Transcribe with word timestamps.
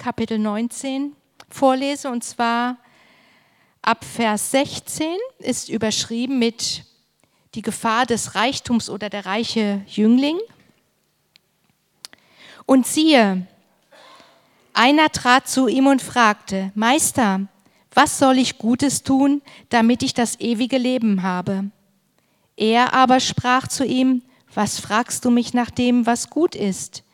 Kapitel 0.00 0.38
19 0.38 1.14
vorlese. 1.50 2.08
Und 2.08 2.24
zwar 2.24 2.78
ab 3.82 4.02
Vers 4.02 4.50
16 4.50 5.06
ist 5.40 5.68
überschrieben 5.68 6.38
mit 6.38 6.84
die 7.54 7.60
Gefahr 7.60 8.06
des 8.06 8.34
Reichtums 8.34 8.88
oder 8.88 9.10
der 9.10 9.26
reiche 9.26 9.82
Jüngling. 9.86 10.38
Und 12.64 12.86
siehe, 12.86 13.46
einer 14.72 15.10
trat 15.10 15.48
zu 15.48 15.68
ihm 15.68 15.86
und 15.86 16.00
fragte, 16.00 16.72
Meister, 16.74 17.42
was 17.92 18.18
soll 18.18 18.38
ich 18.38 18.56
Gutes 18.56 19.02
tun, 19.02 19.42
damit 19.68 20.02
ich 20.02 20.14
das 20.14 20.40
ewige 20.40 20.78
Leben 20.78 21.22
habe? 21.22 21.70
Er 22.56 22.94
aber 22.94 23.20
sprach 23.20 23.68
zu 23.68 23.84
ihm, 23.84 24.22
was 24.54 24.80
fragst 24.80 25.26
du 25.26 25.30
mich 25.30 25.52
nach 25.52 25.68
dem, 25.68 26.06
was 26.06 26.30
gut 26.30 26.54
ist? 26.54 27.04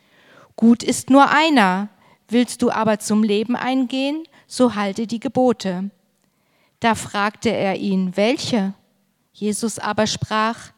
Gut 0.55 0.85
ist 0.85 1.11
nur 1.11 1.31
einer. 1.31 1.89
Willst 2.29 2.63
du 2.63 2.71
aber 2.71 2.99
zum 2.99 3.23
Leben 3.23 3.57
eingehen, 3.57 4.25
so 4.47 4.75
halte 4.75 5.07
die 5.07 5.21
Gebote. 5.21 5.91
Da 6.81 6.95
fragte 6.95 7.51
er 7.51 7.77
ihn, 7.77 8.17
welche? 8.17 8.75
Jesus 9.33 9.79
aber 9.79 10.07
sprach, 10.07 10.73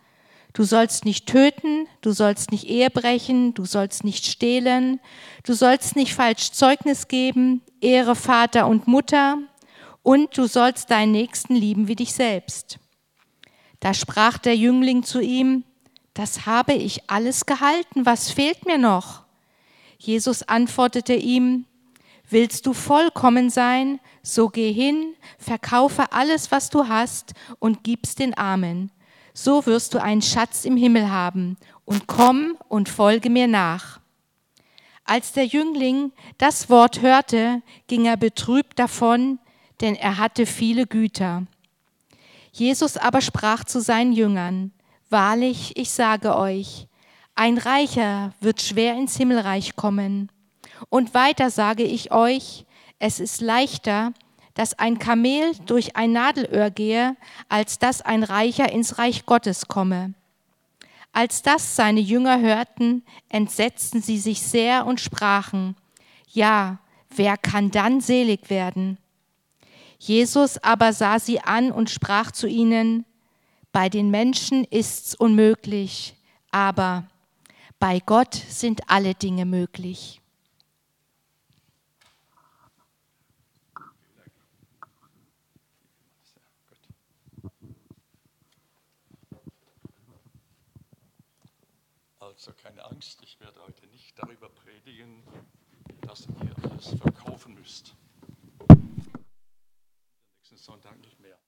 du 0.52 0.64
sollst 0.64 1.04
nicht 1.04 1.26
töten, 1.26 1.86
du 2.00 2.12
sollst 2.12 2.50
nicht 2.50 2.68
Ehe 2.68 2.90
brechen, 2.90 3.54
du 3.54 3.64
sollst 3.64 4.04
nicht 4.04 4.26
stehlen, 4.26 5.00
du 5.44 5.54
sollst 5.54 5.96
nicht 5.96 6.14
falsch 6.14 6.52
Zeugnis 6.52 7.08
geben, 7.08 7.62
ehre 7.80 8.16
Vater 8.16 8.66
und 8.66 8.86
Mutter 8.88 9.38
und 10.02 10.36
du 10.36 10.46
sollst 10.46 10.90
deinen 10.90 11.12
Nächsten 11.12 11.54
lieben 11.54 11.88
wie 11.88 11.96
dich 11.96 12.12
selbst. 12.12 12.78
Da 13.80 13.94
sprach 13.94 14.38
der 14.38 14.56
Jüngling 14.56 15.02
zu 15.02 15.20
ihm, 15.20 15.64
das 16.14 16.46
habe 16.46 16.72
ich 16.72 17.08
alles 17.08 17.46
gehalten, 17.46 18.04
was 18.04 18.30
fehlt 18.30 18.66
mir 18.66 18.78
noch? 18.78 19.27
Jesus 19.98 20.42
antwortete 20.44 21.14
ihm, 21.14 21.66
Willst 22.30 22.66
du 22.66 22.74
vollkommen 22.74 23.48
sein, 23.48 24.00
so 24.22 24.50
geh 24.50 24.70
hin, 24.70 25.14
verkaufe 25.38 26.12
alles, 26.12 26.50
was 26.52 26.68
du 26.68 26.86
hast 26.86 27.32
und 27.58 27.84
gib's 27.84 28.14
den 28.14 28.34
Armen. 28.34 28.90
So 29.32 29.64
wirst 29.64 29.94
du 29.94 30.02
einen 30.02 30.20
Schatz 30.20 30.66
im 30.66 30.76
Himmel 30.76 31.10
haben 31.10 31.56
und 31.86 32.06
komm 32.06 32.58
und 32.68 32.90
folge 32.90 33.30
mir 33.30 33.46
nach. 33.46 34.00
Als 35.04 35.32
der 35.32 35.46
Jüngling 35.46 36.12
das 36.36 36.68
Wort 36.68 37.00
hörte, 37.00 37.62
ging 37.86 38.04
er 38.04 38.18
betrübt 38.18 38.78
davon, 38.78 39.38
denn 39.80 39.94
er 39.94 40.18
hatte 40.18 40.44
viele 40.44 40.86
Güter. 40.86 41.46
Jesus 42.52 42.98
aber 42.98 43.22
sprach 43.22 43.64
zu 43.64 43.80
seinen 43.80 44.12
Jüngern, 44.12 44.72
Wahrlich, 45.08 45.78
ich 45.78 45.90
sage 45.90 46.36
euch, 46.36 46.88
ein 47.38 47.56
Reicher 47.56 48.34
wird 48.40 48.60
schwer 48.60 48.96
ins 48.96 49.16
Himmelreich 49.16 49.76
kommen. 49.76 50.28
Und 50.88 51.14
weiter 51.14 51.50
sage 51.50 51.84
ich 51.84 52.10
euch, 52.10 52.66
es 52.98 53.20
ist 53.20 53.40
leichter, 53.40 54.12
dass 54.54 54.76
ein 54.76 54.98
Kamel 54.98 55.52
durch 55.66 55.94
ein 55.94 56.10
Nadelöhr 56.10 56.70
gehe, 56.70 57.16
als 57.48 57.78
dass 57.78 58.02
ein 58.02 58.24
Reicher 58.24 58.72
ins 58.72 58.98
Reich 58.98 59.24
Gottes 59.24 59.68
komme. 59.68 60.14
Als 61.12 61.42
das 61.42 61.76
seine 61.76 62.00
Jünger 62.00 62.40
hörten, 62.40 63.04
entsetzten 63.28 64.02
sie 64.02 64.18
sich 64.18 64.42
sehr 64.42 64.84
und 64.84 65.00
sprachen, 65.00 65.76
ja, 66.32 66.80
wer 67.08 67.36
kann 67.36 67.70
dann 67.70 68.00
selig 68.00 68.50
werden? 68.50 68.98
Jesus 70.00 70.58
aber 70.58 70.92
sah 70.92 71.20
sie 71.20 71.38
an 71.38 71.70
und 71.70 71.88
sprach 71.88 72.32
zu 72.32 72.48
ihnen, 72.48 73.04
bei 73.70 73.88
den 73.88 74.10
Menschen 74.10 74.64
ist's 74.64 75.14
unmöglich, 75.14 76.16
aber 76.50 77.06
bei 77.78 78.00
Gott 78.00 78.34
sind 78.34 78.80
alle 78.88 79.14
Dinge 79.14 79.44
möglich. 79.44 80.20
Also 92.18 92.52
keine 92.52 92.84
Angst, 92.84 93.20
ich 93.22 93.40
werde 93.40 93.60
heute 93.62 93.86
nicht 93.88 94.18
darüber 94.18 94.48
predigen, 94.48 95.22
dass 96.02 96.28
ihr 96.28 96.70
alles 96.70 96.94
verkaufen 97.00 97.54
müsst. 97.54 97.96
Nächsten 100.36 100.56
Sonntag 100.56 101.00
nicht 101.00 101.18
mehr. 101.18 101.38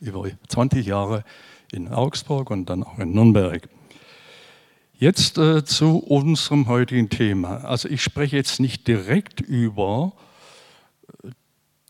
über 0.00 0.30
20 0.46 0.86
Jahre 0.86 1.24
in 1.72 1.88
Augsburg 1.88 2.50
und 2.50 2.70
dann 2.70 2.84
auch 2.84 2.98
in 2.98 3.12
Nürnberg. 3.12 3.68
Jetzt 5.00 5.38
äh, 5.38 5.64
zu 5.64 5.98
unserem 5.98 6.66
heutigen 6.66 7.08
Thema. 7.08 7.58
Also 7.58 7.88
ich 7.88 8.02
spreche 8.02 8.34
jetzt 8.34 8.58
nicht 8.58 8.88
direkt 8.88 9.40
über 9.40 10.12
äh, 11.22 11.30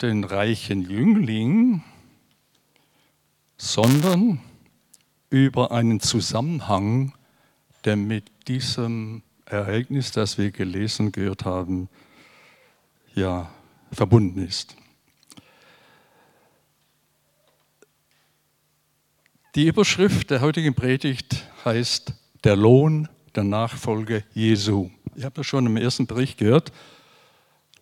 den 0.03 0.25
reichen 0.25 0.83
Jüngling, 0.83 1.83
sondern 3.57 4.43
über 5.31 5.73
einen 5.73 6.01
Zusammenhang, 6.01 7.15
der 7.87 7.97
mit 7.97 8.31
diesem 8.47 9.23
Ereignis, 9.47 10.13
das 10.13 10.37
wir 10.37 10.51
gelesen 10.51 11.11
gehört 11.11 11.47
haben, 11.47 11.89
ja, 13.15 13.51
verbunden 13.91 14.47
ist. 14.47 14.77
Die 19.55 19.67
Überschrift 19.67 20.29
der 20.29 20.43
heutigen 20.43 20.75
Predigt 20.75 21.49
heißt 21.65 22.13
der 22.45 22.57
Lohn 22.57 23.09
der 23.35 23.45
Nachfolge 23.45 24.25
Jesu. 24.35 24.91
Ich 25.15 25.25
habe 25.25 25.35
das 25.35 25.47
schon 25.47 25.67
im 25.67 25.77
ersten 25.77 26.07
Bericht 26.07 26.39
gehört, 26.39 26.73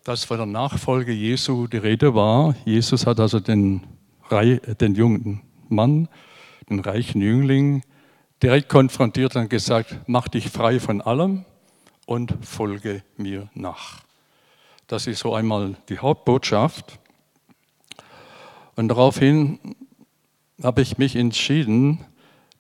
dass 0.05 0.25
von 0.25 0.39
der 0.39 0.47
Nachfolge 0.47 1.13
Jesu 1.13 1.67
die 1.67 1.79
Rede 1.79 2.15
war. 2.15 2.55
Jesus 2.65 3.07
hat 3.07 3.21
also 3.21 3.41
den, 3.41 3.83
den 4.31 4.95
jungen 4.95 5.43
Mann, 5.69 6.09
den 6.71 6.81
reichen 6.81 7.21
Jüngling, 7.21 7.83
direkt 8.43 8.69
konfrontiert 8.69 9.37
und 9.37 9.51
gesagt, 9.51 9.97
mach 10.07 10.29
dich 10.29 10.49
frei 10.49 10.81
von 10.81 11.01
allem 11.01 11.45
und 12.07 12.35
folge 12.43 13.03
mir 13.17 13.49
nach. 13.55 14.03
Das 14.87 15.07
ist 15.07 15.21
so 15.21 15.35
einmal 15.35 15.77
die 15.89 15.99
Hauptbotschaft. 15.99 16.99
Und 18.77 18.89
daraufhin 18.89 19.59
habe 20.63 20.83
ich 20.83 20.99
mich 20.99 21.17
entschieden, 21.17 22.05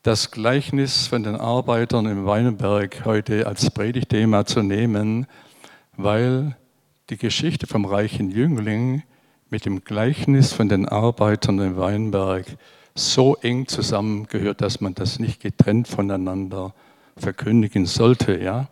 das 0.06 0.30
Gleichnis 0.30 1.08
von 1.08 1.24
den 1.24 1.34
Arbeitern 1.34 2.06
im 2.06 2.26
Weinberg 2.26 3.04
heute 3.04 3.48
als 3.48 3.72
Predigtthema 3.72 4.46
zu 4.46 4.62
nehmen, 4.62 5.26
weil 5.96 6.54
die 7.10 7.16
Geschichte 7.16 7.66
vom 7.66 7.84
reichen 7.84 8.30
Jüngling 8.30 9.02
mit 9.50 9.64
dem 9.64 9.82
Gleichnis 9.82 10.52
von 10.52 10.68
den 10.68 10.86
Arbeitern 10.86 11.58
im 11.58 11.76
Weinberg 11.76 12.46
so 12.94 13.34
eng 13.42 13.66
zusammengehört, 13.66 14.60
dass 14.60 14.80
man 14.80 14.94
das 14.94 15.18
nicht 15.18 15.40
getrennt 15.40 15.88
voneinander 15.88 16.72
verkündigen 17.16 17.84
sollte. 17.86 18.40
Ja? 18.40 18.68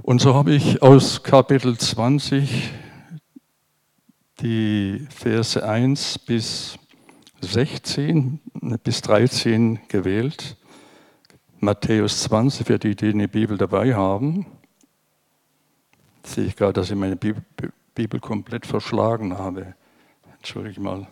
Und 0.00 0.22
so 0.22 0.34
habe 0.34 0.54
ich 0.54 0.80
aus 0.80 1.22
Kapitel 1.22 1.76
20 1.76 2.70
die 4.40 5.06
Verse 5.10 5.62
1 5.62 6.20
bis 6.20 6.78
16 7.40 8.40
bis 8.84 9.02
13 9.02 9.80
gewählt. 9.88 10.56
Matthäus 11.58 12.22
20 12.22 12.66
für 12.66 12.78
die, 12.78 12.96
die 12.96 13.10
eine 13.10 13.28
Bibel 13.28 13.58
dabei 13.58 13.94
haben. 13.94 14.46
Sehe 16.22 16.46
ich 16.46 16.56
gerade, 16.56 16.74
dass 16.74 16.90
ich 16.90 16.96
meine 16.96 17.16
Bibel, 17.16 18.20
komplett 18.20 18.66
verschlagen 18.66 19.36
habe. 19.36 19.74
Entschuldige 20.36 20.80
mal, 20.80 21.06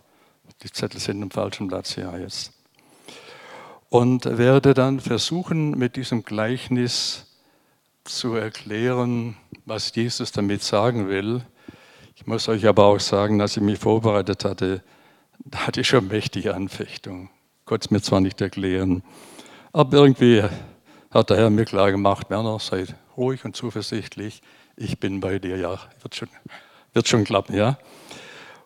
die 0.63 0.71
Zettel 0.71 1.01
sind 1.01 1.23
am 1.23 1.31
falschen 1.31 1.69
Platz 1.69 1.97
ja 1.97 2.17
jetzt. 2.17 2.53
Und 3.91 4.25
werde 4.25 4.75
dann 4.75 5.01
versuchen, 5.01 5.73
mit 5.73 5.97
diesem 5.97 6.25
Gleichnis 6.25 7.27
zu 8.05 8.35
erklären, 8.35 9.37
was 9.67 9.95
Jesus 9.95 10.33
damit 10.33 10.63
sagen 10.63 11.09
will. 11.09 11.43
Ich 12.17 12.27
muss 12.27 12.49
euch 12.49 12.67
aber 12.67 12.85
auch 12.85 13.01
sagen, 13.01 13.41
als 13.41 13.57
ich 13.57 13.63
mich 13.63 13.79
vorbereitet 13.79 14.45
hatte, 14.45 14.83
da 15.45 15.67
hatte 15.67 15.81
ich 15.81 15.89
schon 15.89 16.09
mächtige 16.09 16.55
Anfechtung. 16.55 17.31
Konnte 17.65 17.87
es 17.87 17.91
mir 17.91 18.01
zwar 18.01 18.21
nicht 18.21 18.41
erklären, 18.41 19.03
aber 19.73 19.99
irgendwie 19.99 20.43
hat 21.11 21.31
der 21.31 21.37
Herr 21.37 21.51
mir 21.51 21.65
klar 21.65 21.91
gemacht, 21.91 22.31
Werner, 22.31 22.59
sei 22.59 22.87
ruhig 23.17 23.45
und 23.45 23.57
zuversichtlich, 23.57 24.43
ich 24.77 24.99
bin 24.99 25.21
bei 25.21 25.39
dir, 25.39 25.57
ja, 25.57 25.79
wird 26.03 26.15
schon, 26.15 26.29
wird 26.93 27.09
schon 27.09 27.25
klappen, 27.25 27.55
ja. 27.57 27.79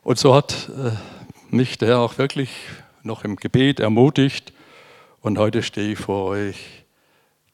Und 0.02 0.18
so 0.18 0.34
hat 0.34 0.68
äh, 0.70 0.92
mich 1.54 1.78
der 1.78 1.88
Herr 1.88 2.00
auch 2.00 2.18
wirklich 2.18 2.50
noch 3.02 3.24
im 3.24 3.36
Gebet 3.36 3.80
ermutigt 3.80 4.52
und 5.20 5.38
heute 5.38 5.62
stehe 5.62 5.92
ich 5.92 5.98
vor 5.98 6.26
euch 6.26 6.84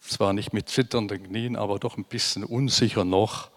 zwar 0.01 0.33
nicht 0.33 0.53
mit 0.53 0.69
zitternden 0.69 1.23
Knien, 1.23 1.57
aber 1.57 1.79
doch 1.79 1.97
ein 1.97 2.05
bisschen 2.05 2.45
unsicher 2.45 3.05
noch, 3.05 3.51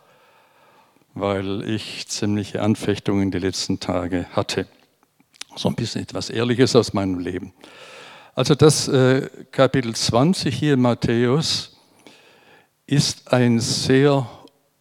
weil 1.13 1.63
ich 1.67 2.07
ziemliche 2.07 2.61
Anfechtungen 2.61 3.31
die 3.31 3.39
letzten 3.39 3.79
Tage 3.79 4.27
hatte. 4.33 4.67
So 5.55 5.69
ein 5.69 5.75
bisschen 5.75 6.03
etwas 6.03 6.29
Ehrliches 6.29 6.75
aus 6.75 6.93
meinem 6.93 7.19
Leben. 7.19 7.53
Also 8.35 8.53
das 8.55 8.87
äh, 8.87 9.29
Kapitel 9.51 9.93
20 9.93 10.55
hier 10.55 10.75
in 10.75 10.81
Matthäus 10.81 11.77
ist 12.85 13.33
ein 13.33 13.59
sehr 13.59 14.29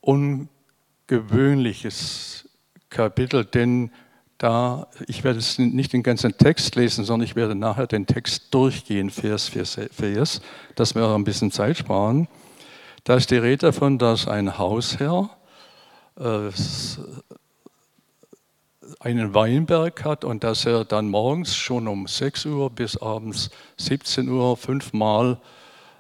ungewöhnliches 0.00 2.48
Kapitel, 2.88 3.44
denn 3.44 3.90
da, 4.38 4.86
ich 5.06 5.22
werde 5.22 5.38
es 5.38 5.58
nicht 5.58 5.92
den 5.92 6.02
ganzen 6.02 6.38
Text 6.38 6.74
lesen, 6.74 7.04
sondern 7.04 7.26
ich 7.26 7.36
werde 7.36 7.54
nachher 7.54 7.86
den 7.86 8.06
Text 8.06 8.54
durchgehen, 8.54 9.10
Vers 9.10 9.48
für 9.48 9.66
Vers, 9.66 10.40
dass 10.76 10.94
wir 10.94 11.04
auch 11.04 11.14
ein 11.14 11.24
bisschen 11.24 11.50
Zeit 11.50 11.76
sparen. 11.76 12.26
Da 13.04 13.16
ist 13.16 13.30
die 13.30 13.36
Rede 13.36 13.66
davon, 13.66 13.98
dass 13.98 14.26
ein 14.26 14.56
Hausherr 14.56 15.28
äh, 16.18 16.48
einen 19.00 19.32
Weinberg 19.34 20.04
hat 20.04 20.24
und 20.26 20.44
dass 20.44 20.66
er 20.66 20.84
dann 20.84 21.08
morgens 21.08 21.56
schon 21.56 21.88
um 21.88 22.06
6 22.06 22.44
Uhr 22.46 22.68
bis 22.68 22.98
abends 22.98 23.50
17 23.78 24.28
Uhr 24.28 24.58
fünfmal 24.58 25.40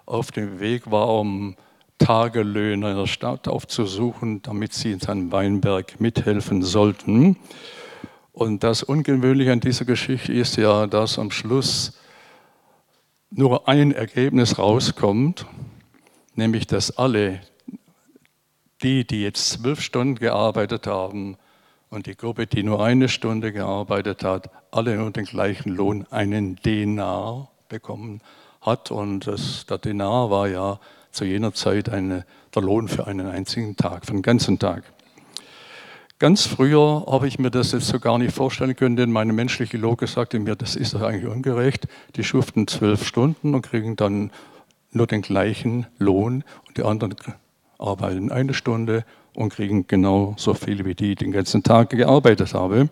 auf 0.04 0.30
dem 0.32 0.60
Weg 0.60 0.90
war, 0.90 1.08
um 1.08 1.56
Tagelöhner 1.96 2.90
in 2.90 2.96
der 2.98 3.06
Stadt 3.06 3.48
aufzusuchen, 3.48 4.42
damit 4.42 4.74
sie 4.74 4.92
in 4.92 5.00
seinem 5.00 5.32
Weinberg 5.32 5.98
mithelfen 5.98 6.62
sollten. 6.62 7.36
Und 8.32 8.64
das 8.64 8.82
Ungewöhnliche 8.82 9.52
an 9.52 9.60
dieser 9.60 9.86
Geschichte 9.86 10.34
ist 10.34 10.56
ja, 10.56 10.86
dass 10.86 11.18
am 11.18 11.30
Schluss 11.30 11.98
nur 13.30 13.66
ein 13.66 13.92
Ergebnis 13.92 14.58
rauskommt, 14.58 15.46
nämlich 16.34 16.66
dass 16.66 16.98
alle, 16.98 17.40
die, 18.82 19.06
die 19.06 19.22
jetzt 19.22 19.48
zwölf 19.48 19.80
Stunden 19.80 20.16
gearbeitet 20.16 20.86
haben 20.86 21.38
und 21.90 22.06
die 22.06 22.16
Gruppe, 22.16 22.46
die 22.46 22.62
nur 22.62 22.82
eine 22.82 23.08
Stunde 23.08 23.52
gearbeitet 23.52 24.22
hat, 24.22 24.50
alle 24.70 24.96
nur 24.96 25.10
den 25.10 25.24
gleichen 25.24 25.74
Lohn, 25.74 26.06
einen 26.10 26.56
Denar 26.56 27.50
bekommen 27.68 28.20
hat. 28.60 28.90
Und 28.92 29.26
das, 29.26 29.66
der 29.66 29.78
Denar 29.78 30.30
war 30.30 30.48
ja 30.48 30.78
zu 31.10 31.24
jener 31.24 31.52
Zeit 31.52 31.88
eine, 31.88 32.24
der 32.54 32.62
Lohn 32.62 32.86
für 32.86 33.06
einen 33.08 33.26
einzigen 33.26 33.76
Tag, 33.76 34.06
für 34.06 34.12
den 34.12 34.22
ganzen 34.22 34.58
Tag. 34.58 34.84
Ganz 36.20 36.46
früher 36.46 37.06
habe 37.08 37.26
ich 37.26 37.38
mir 37.38 37.50
das 37.50 37.72
jetzt 37.72 37.88
so 37.88 37.98
gar 37.98 38.18
nicht 38.18 38.34
vorstellen 38.34 38.76
können, 38.76 38.94
denn 38.94 39.10
meine 39.10 39.32
menschliche 39.32 39.78
Logik 39.78 40.08
sagte 40.08 40.38
mir, 40.38 40.54
das 40.54 40.76
ist 40.76 40.94
doch 40.94 41.02
eigentlich 41.02 41.32
ungerecht. 41.32 41.88
Die 42.16 42.24
schuften 42.24 42.68
zwölf 42.68 43.06
Stunden 43.06 43.54
und 43.54 43.62
kriegen 43.62 43.96
dann 43.96 44.30
nur 44.92 45.06
den 45.06 45.22
gleichen 45.22 45.86
Lohn 45.98 46.44
und 46.68 46.76
die 46.76 46.82
anderen 46.82 47.16
arbeiten 47.78 48.30
eine 48.30 48.54
Stunde 48.54 49.04
und 49.34 49.50
kriegen 49.52 49.86
genau 49.86 50.34
so 50.36 50.54
viel 50.54 50.84
wie 50.84 50.94
die, 50.94 51.14
die 51.14 51.24
den 51.24 51.32
ganzen 51.32 51.62
Tag 51.62 51.90
gearbeitet 51.90 52.54
haben. 52.54 52.90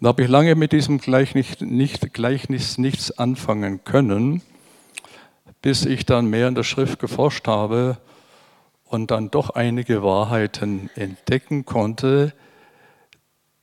Da 0.00 0.08
habe 0.08 0.22
ich 0.22 0.28
lange 0.28 0.54
mit 0.54 0.72
diesem 0.72 0.98
Gleichnis, 0.98 1.60
nicht, 1.60 2.14
Gleichnis 2.14 2.78
nichts 2.78 3.18
anfangen 3.18 3.84
können, 3.84 4.40
bis 5.60 5.84
ich 5.84 6.06
dann 6.06 6.26
mehr 6.26 6.48
in 6.48 6.54
der 6.54 6.62
Schrift 6.62 6.98
geforscht 6.98 7.46
habe 7.46 7.98
und 8.84 9.10
dann 9.10 9.30
doch 9.30 9.50
einige 9.50 10.02
Wahrheiten 10.02 10.88
entdecken 10.94 11.66
konnte, 11.66 12.32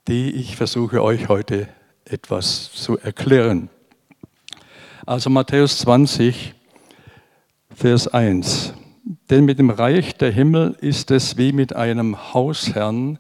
die 0.08 0.32
ich 0.32 0.56
versuche 0.56 1.02
euch 1.02 1.28
heute 1.28 1.68
etwas 2.06 2.72
zu 2.72 2.98
erklären. 2.98 3.70
Also 5.06 5.30
Matthäus 5.30 5.80
20, 5.80 6.54
Vers 7.74 8.08
1. 8.08 8.74
Denn 9.30 9.44
mit 9.44 9.60
dem 9.60 9.70
Reich 9.70 10.16
der 10.16 10.32
Himmel 10.32 10.78
ist 10.80 11.12
es 11.12 11.38
wie 11.38 11.52
mit 11.52 11.76
einem 11.76 12.34
Hausherrn, 12.34 13.20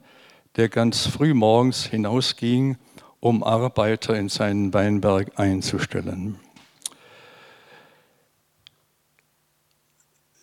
der 0.55 0.69
ganz 0.69 1.05
früh 1.05 1.33
morgens 1.33 1.85
hinausging, 1.85 2.77
um 3.19 3.43
Arbeiter 3.43 4.17
in 4.17 4.29
seinen 4.29 4.73
Weinberg 4.73 5.37
einzustellen. 5.37 6.37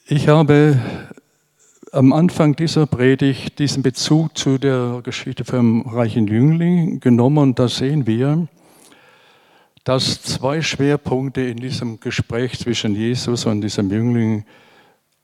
Ich 0.07 0.29
habe 0.29 0.79
am 1.93 2.13
Anfang 2.13 2.57
dieser 2.57 2.87
Predigt 2.87 3.59
diesen 3.59 3.83
Bezug 3.83 4.37
zu 4.37 4.59
der 4.59 5.01
Geschichte 5.03 5.47
vom 5.47 5.89
reichen 5.89 6.27
Jüngling 6.27 7.01
genommen 7.01 7.39
und 7.39 7.59
da 7.59 7.69
sehen 7.69 8.07
wir, 8.07 8.49
dass 9.85 10.23
zwei 10.23 10.61
Schwerpunkte 10.61 11.41
in 11.41 11.57
diesem 11.57 12.01
Gespräch 12.01 12.59
zwischen 12.59 12.95
Jesus 12.95 13.47
und 13.47 13.63
diesem 13.63 13.91
Jüngling 13.91 14.45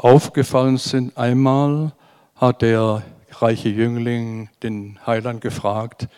aufgefallen 0.04 0.78
sind. 0.78 1.16
Einmal 1.16 1.92
hat 2.36 2.62
der 2.62 3.02
reiche 3.32 3.68
Jüngling 3.68 4.48
den 4.62 4.98
Heiland 5.06 5.40
gefragt, 5.40 6.08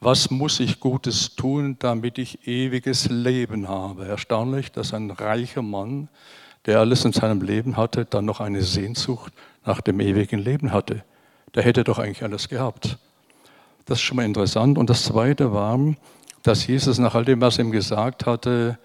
was 0.00 0.30
muss 0.30 0.60
ich 0.60 0.80
Gutes 0.80 1.36
tun, 1.36 1.76
damit 1.78 2.16
ich 2.18 2.46
ewiges 2.46 3.08
Leben 3.10 3.68
habe? 3.68 4.06
Erstaunlich, 4.06 4.72
dass 4.72 4.94
ein 4.94 5.10
reicher 5.10 5.62
Mann, 5.62 6.08
der 6.66 6.78
alles 6.78 7.04
in 7.04 7.12
seinem 7.12 7.42
Leben 7.42 7.76
hatte, 7.76 8.06
dann 8.06 8.24
noch 8.24 8.40
eine 8.40 8.62
Sehnsucht 8.62 9.32
nach 9.64 9.80
dem 9.80 10.00
ewigen 10.00 10.38
Leben 10.38 10.72
hatte. 10.72 11.04
Der 11.54 11.62
hätte 11.62 11.84
doch 11.84 11.98
eigentlich 11.98 12.22
alles 12.22 12.48
gehabt. 12.48 12.98
Das 13.84 13.98
ist 13.98 14.02
schon 14.02 14.16
mal 14.16 14.24
interessant. 14.24 14.78
Und 14.78 14.88
das 14.88 15.04
Zweite 15.04 15.52
war, 15.52 15.78
dass 16.42 16.66
Jesus 16.66 16.98
nach 16.98 17.14
all 17.14 17.24
dem, 17.24 17.40
was 17.40 17.58
er 17.58 17.64
ihm 17.64 17.70
gesagt 17.70 18.24
hatte, 18.24 18.78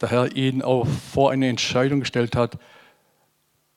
der 0.00 0.10
Herr 0.10 0.36
ihn 0.36 0.62
auch 0.62 0.86
vor 0.86 1.30
eine 1.30 1.48
Entscheidung 1.48 2.00
gestellt 2.00 2.36
hat, 2.36 2.58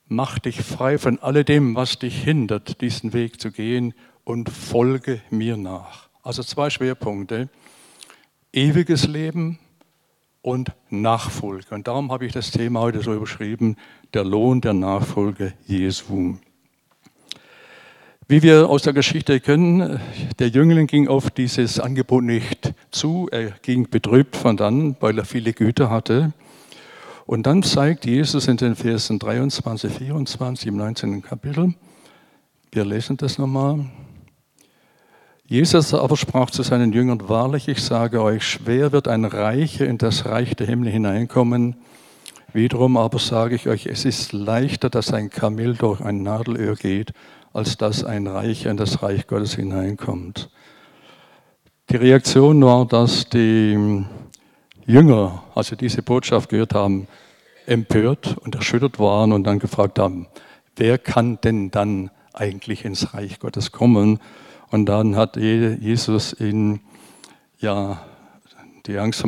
mach 0.07 0.39
dich 0.39 0.61
frei 0.61 0.97
von 0.97 1.19
alledem, 1.19 1.75
was 1.75 1.99
dich 1.99 2.23
hindert, 2.23 2.81
diesen 2.81 3.13
Weg 3.13 3.41
zu 3.41 3.51
gehen 3.51 3.93
und 4.23 4.49
folge 4.49 5.21
mir 5.29 5.57
nach. 5.57 6.09
Also 6.21 6.43
zwei 6.43 6.69
Schwerpunkte. 6.69 7.49
Ewiges 8.53 9.07
Leben 9.07 9.59
und 10.41 10.71
Nachfolge. 10.89 11.73
Und 11.73 11.87
darum 11.87 12.11
habe 12.11 12.25
ich 12.25 12.33
das 12.33 12.51
Thema 12.51 12.81
heute 12.81 13.01
so 13.01 13.13
überschrieben, 13.13 13.77
der 14.13 14.23
Lohn 14.23 14.61
der 14.61 14.73
Nachfolge 14.73 15.53
Jesu. 15.65 16.37
Wie 18.33 18.41
wir 18.41 18.67
aus 18.67 18.81
der 18.81 18.93
Geschichte 18.93 19.39
kennen, 19.39 19.99
der 20.39 20.47
Jüngling 20.47 20.87
ging 20.87 21.07
auf 21.07 21.29
dieses 21.29 21.79
Angebot 21.79 22.23
nicht 22.23 22.73
zu. 22.89 23.27
Er 23.29 23.51
ging 23.61 23.91
betrübt 23.91 24.35
von 24.35 24.57
dann, 24.57 24.95
weil 25.01 25.19
er 25.19 25.23
viele 25.23 25.53
Güter 25.53 25.91
hatte. 25.91 26.33
Und 27.27 27.45
dann 27.45 27.61
zeigt 27.61 28.07
Jesus 28.07 28.47
in 28.47 28.57
den 28.57 28.75
Versen 28.75 29.19
23, 29.19 29.93
24 29.93 30.67
im 30.67 30.77
19. 30.77 31.21
Kapitel, 31.21 31.75
wir 32.71 32.85
lesen 32.85 33.17
das 33.17 33.37
nochmal, 33.37 33.85
Jesus 35.45 35.93
aber 35.93 36.17
sprach 36.17 36.49
zu 36.49 36.63
seinen 36.63 36.91
Jüngern, 36.91 37.29
wahrlich, 37.29 37.67
ich 37.67 37.83
sage 37.83 38.19
euch, 38.19 38.43
schwer 38.47 38.91
wird 38.91 39.07
ein 39.07 39.25
Reicher 39.25 39.85
in 39.85 39.99
das 39.99 40.25
Reich 40.25 40.55
der 40.55 40.65
Himmel 40.65 40.89
hineinkommen. 40.89 41.75
Wiederum 42.51 42.97
aber 42.97 43.19
sage 43.19 43.53
ich 43.53 43.67
euch, 43.67 43.85
es 43.85 44.05
ist 44.05 44.33
leichter, 44.33 44.89
dass 44.89 45.13
ein 45.13 45.29
Kamel 45.29 45.75
durch 45.75 46.01
ein 46.01 46.23
Nadelöhr 46.23 46.75
geht, 46.75 47.13
als 47.53 47.77
dass 47.77 48.03
ein 48.03 48.27
Reicher 48.27 48.71
in 48.71 48.77
das 48.77 49.03
Reich 49.03 49.27
Gottes 49.27 49.55
hineinkommt. 49.55 50.49
Die 51.89 51.95
Reaktion 51.95 52.63
war, 52.63 52.85
dass 52.85 53.29
die 53.29 54.03
Jünger, 54.85 55.43
als 55.53 55.67
sie 55.67 55.77
diese 55.77 56.01
Botschaft 56.01 56.49
gehört 56.49 56.73
haben, 56.73 57.07
empört 57.65 58.37
und 58.37 58.55
erschüttert 58.55 58.99
waren 58.99 59.31
und 59.31 59.43
dann 59.43 59.59
gefragt 59.59 59.99
haben, 59.99 60.27
wer 60.75 60.97
kann 60.97 61.39
denn 61.41 61.71
dann 61.71 62.09
eigentlich 62.33 62.83
ins 62.83 63.13
Reich 63.13 63.39
Gottes 63.39 63.71
kommen? 63.71 64.19
Und 64.71 64.87
dann 64.87 65.15
hat 65.15 65.37
Jesus 65.37 66.35
ihnen 66.39 66.81
ja 67.59 68.03
die 68.87 68.97
Angst 68.97 69.23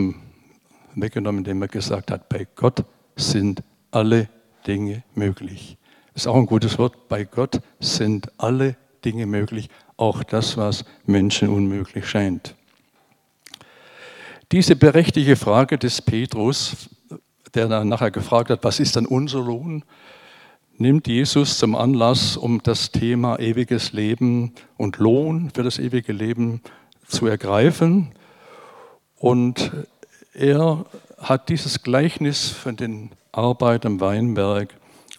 weggenommen, 0.95 1.39
indem 1.39 1.61
er 1.61 1.67
gesagt 1.67 2.09
hat, 2.11 2.27
bei 2.29 2.47
Gott 2.55 2.83
sind 3.15 3.63
alle 3.91 4.27
Dinge 4.65 5.03
möglich. 5.13 5.77
Ist 6.15 6.27
auch 6.27 6.35
ein 6.35 6.45
gutes 6.45 6.79
Wort. 6.79 7.09
Bei 7.09 7.25
Gott 7.25 7.59
sind 7.81 8.31
alle 8.37 8.77
Dinge 9.03 9.25
möglich, 9.25 9.69
auch 9.97 10.23
das, 10.23 10.55
was 10.55 10.85
Menschen 11.05 11.49
unmöglich 11.49 12.07
scheint. 12.07 12.55
Diese 14.53 14.77
berechtigte 14.77 15.35
Frage 15.35 15.77
des 15.77 16.01
Petrus, 16.01 16.89
der 17.53 17.67
dann 17.67 17.89
nachher 17.89 18.11
gefragt 18.11 18.49
hat, 18.49 18.63
was 18.63 18.79
ist 18.79 18.95
dann 18.95 19.05
unser 19.05 19.41
Lohn, 19.41 19.83
nimmt 20.77 21.07
Jesus 21.07 21.57
zum 21.57 21.75
Anlass, 21.75 22.37
um 22.37 22.63
das 22.63 22.91
Thema 22.91 23.37
ewiges 23.39 23.91
Leben 23.91 24.53
und 24.77 24.97
Lohn 24.97 25.51
für 25.53 25.63
das 25.63 25.79
ewige 25.79 26.13
Leben 26.13 26.61
zu 27.07 27.27
ergreifen. 27.27 28.11
Und 29.17 29.71
er 30.33 30.85
hat 31.17 31.49
dieses 31.49 31.83
Gleichnis 31.83 32.49
von 32.49 32.77
den 32.77 33.11
Arbeitern 33.33 33.93
im 33.93 33.99
Weinberg 33.99 34.73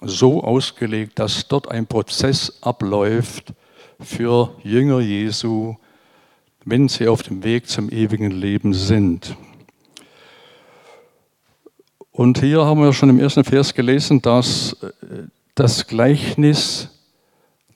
so 0.09 0.43
ausgelegt, 0.43 1.19
dass 1.19 1.49
dort 1.49 1.71
ein 1.71 1.87
Prozess 1.87 2.59
abläuft 2.63 3.53
für 4.01 4.55
Jünger 4.63 5.01
Jesu, 5.01 5.77
wenn 6.65 6.89
sie 6.89 7.09
auf 7.09 7.23
dem 7.23 7.45
Weg 7.45 7.69
zum 7.69 7.91
ewigen 7.91 8.31
Leben 8.31 8.75
sind. 8.75 9.37
Und 12.11 12.41
hier 12.41 12.65
haben 12.65 12.81
wir 12.81 12.93
schon 12.93 13.11
im 13.11 13.21
ersten 13.21 13.45
Vers 13.45 13.75
gelesen, 13.75 14.23
dass 14.23 14.73
äh, 14.83 14.93
das 15.55 15.87
Gleichnis 15.87 16.89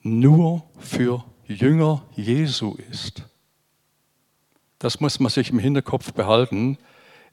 nur 0.01 0.63
für 0.79 1.23
Jünger 1.47 2.03
Jesu 2.15 2.75
ist. 2.89 3.23
Das 4.79 4.99
muss 4.99 5.19
man 5.19 5.29
sich 5.29 5.51
im 5.51 5.59
Hinterkopf 5.59 6.13
behalten. 6.13 6.79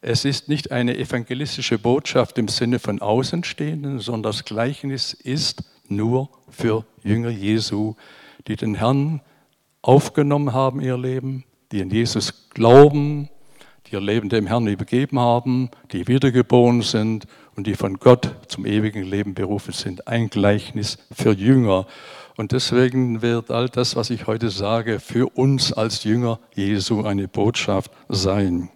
Es 0.00 0.24
ist 0.24 0.48
nicht 0.48 0.70
eine 0.70 0.96
evangelistische 0.96 1.76
Botschaft 1.78 2.38
im 2.38 2.46
Sinne 2.46 2.78
von 2.78 3.00
Außenstehenden, 3.00 3.98
sondern 3.98 4.32
das 4.32 4.44
Gleichnis 4.44 5.12
ist 5.12 5.64
nur 5.88 6.30
für 6.48 6.84
Jünger 7.02 7.30
Jesu, 7.30 7.94
die 8.46 8.54
den 8.54 8.76
Herrn 8.76 9.22
aufgenommen 9.82 10.52
haben, 10.52 10.80
ihr 10.80 10.96
Leben, 10.96 11.44
die 11.72 11.80
in 11.80 11.90
Jesus 11.90 12.48
glauben, 12.50 13.28
die 13.86 13.94
ihr 13.94 14.00
Leben 14.00 14.28
dem 14.28 14.46
Herrn 14.46 14.68
übergeben 14.68 15.18
haben, 15.18 15.70
die 15.90 16.06
wiedergeboren 16.06 16.82
sind 16.82 17.26
und 17.56 17.66
die 17.66 17.74
von 17.74 17.98
Gott 17.98 18.36
zum 18.46 18.66
ewigen 18.66 19.02
Leben 19.02 19.34
berufen 19.34 19.72
sind. 19.72 20.06
Ein 20.06 20.30
Gleichnis 20.30 20.98
für 21.10 21.32
Jünger. 21.32 21.86
Und 22.36 22.52
deswegen 22.52 23.20
wird 23.20 23.50
all 23.50 23.68
das, 23.68 23.96
was 23.96 24.10
ich 24.10 24.28
heute 24.28 24.50
sage, 24.50 25.00
für 25.00 25.26
uns 25.36 25.72
als 25.72 26.04
Jünger 26.04 26.38
Jesu 26.54 27.02
eine 27.02 27.26
Botschaft 27.26 27.90
sein. 28.08 28.70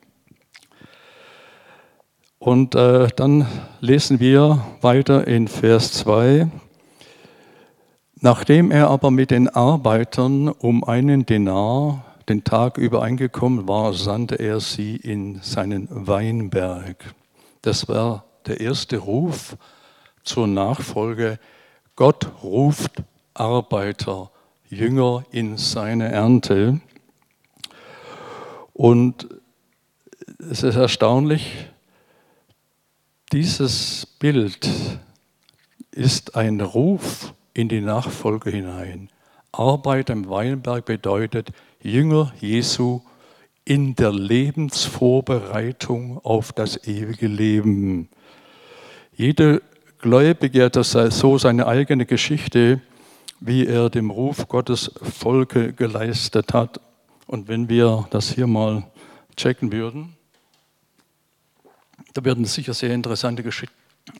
Und 2.42 2.74
äh, 2.74 3.06
dann 3.14 3.46
lesen 3.78 4.18
wir 4.18 4.66
weiter 4.80 5.28
in 5.28 5.46
Vers 5.46 5.92
2. 5.92 6.50
Nachdem 8.20 8.72
er 8.72 8.90
aber 8.90 9.12
mit 9.12 9.30
den 9.30 9.48
Arbeitern 9.48 10.48
um 10.48 10.82
einen 10.82 11.24
Denar 11.24 12.04
den 12.28 12.42
Tag 12.42 12.78
über 12.78 13.00
eingekommen 13.00 13.68
war, 13.68 13.92
sandte 13.92 14.40
er 14.40 14.58
sie 14.58 14.96
in 14.96 15.38
seinen 15.40 15.86
Weinberg. 15.88 17.14
Das 17.60 17.86
war 17.86 18.24
der 18.48 18.60
erste 18.60 18.96
Ruf 18.96 19.56
zur 20.24 20.48
Nachfolge. 20.48 21.38
Gott 21.94 22.28
ruft 22.42 23.04
Arbeiter, 23.34 24.32
Jünger 24.68 25.22
in 25.30 25.58
seine 25.58 26.10
Ernte. 26.10 26.80
Und 28.72 29.28
es 30.50 30.64
ist 30.64 30.74
erstaunlich, 30.74 31.68
dieses 33.32 34.06
Bild 34.18 34.68
ist 35.90 36.36
ein 36.36 36.60
Ruf 36.60 37.32
in 37.54 37.70
die 37.70 37.80
Nachfolge 37.80 38.50
hinein. 38.50 39.08
Arbeit 39.52 40.10
im 40.10 40.28
Weinberg 40.28 40.84
bedeutet 40.84 41.52
Jünger 41.82 42.34
Jesu 42.40 43.00
in 43.64 43.96
der 43.96 44.12
Lebensvorbereitung 44.12 46.20
auf 46.22 46.52
das 46.52 46.86
ewige 46.86 47.26
Leben. 47.26 48.10
Jeder 49.16 49.62
Gläubige 49.98 50.64
hat 50.64 50.74
so 50.74 51.38
seine 51.38 51.66
eigene 51.66 52.04
Geschichte, 52.04 52.82
wie 53.40 53.66
er 53.66 53.88
dem 53.88 54.10
Ruf 54.10 54.46
Gottes 54.48 54.90
Folge 55.00 55.72
geleistet 55.72 56.52
hat. 56.52 56.82
Und 57.26 57.48
wenn 57.48 57.70
wir 57.70 58.06
das 58.10 58.34
hier 58.34 58.46
mal 58.46 58.84
checken 59.36 59.72
würden, 59.72 60.18
da 62.12 62.24
werden 62.24 62.44
sicher 62.44 62.74
sehr 62.74 62.90
interessante 62.90 63.42
Gesch 63.42 63.66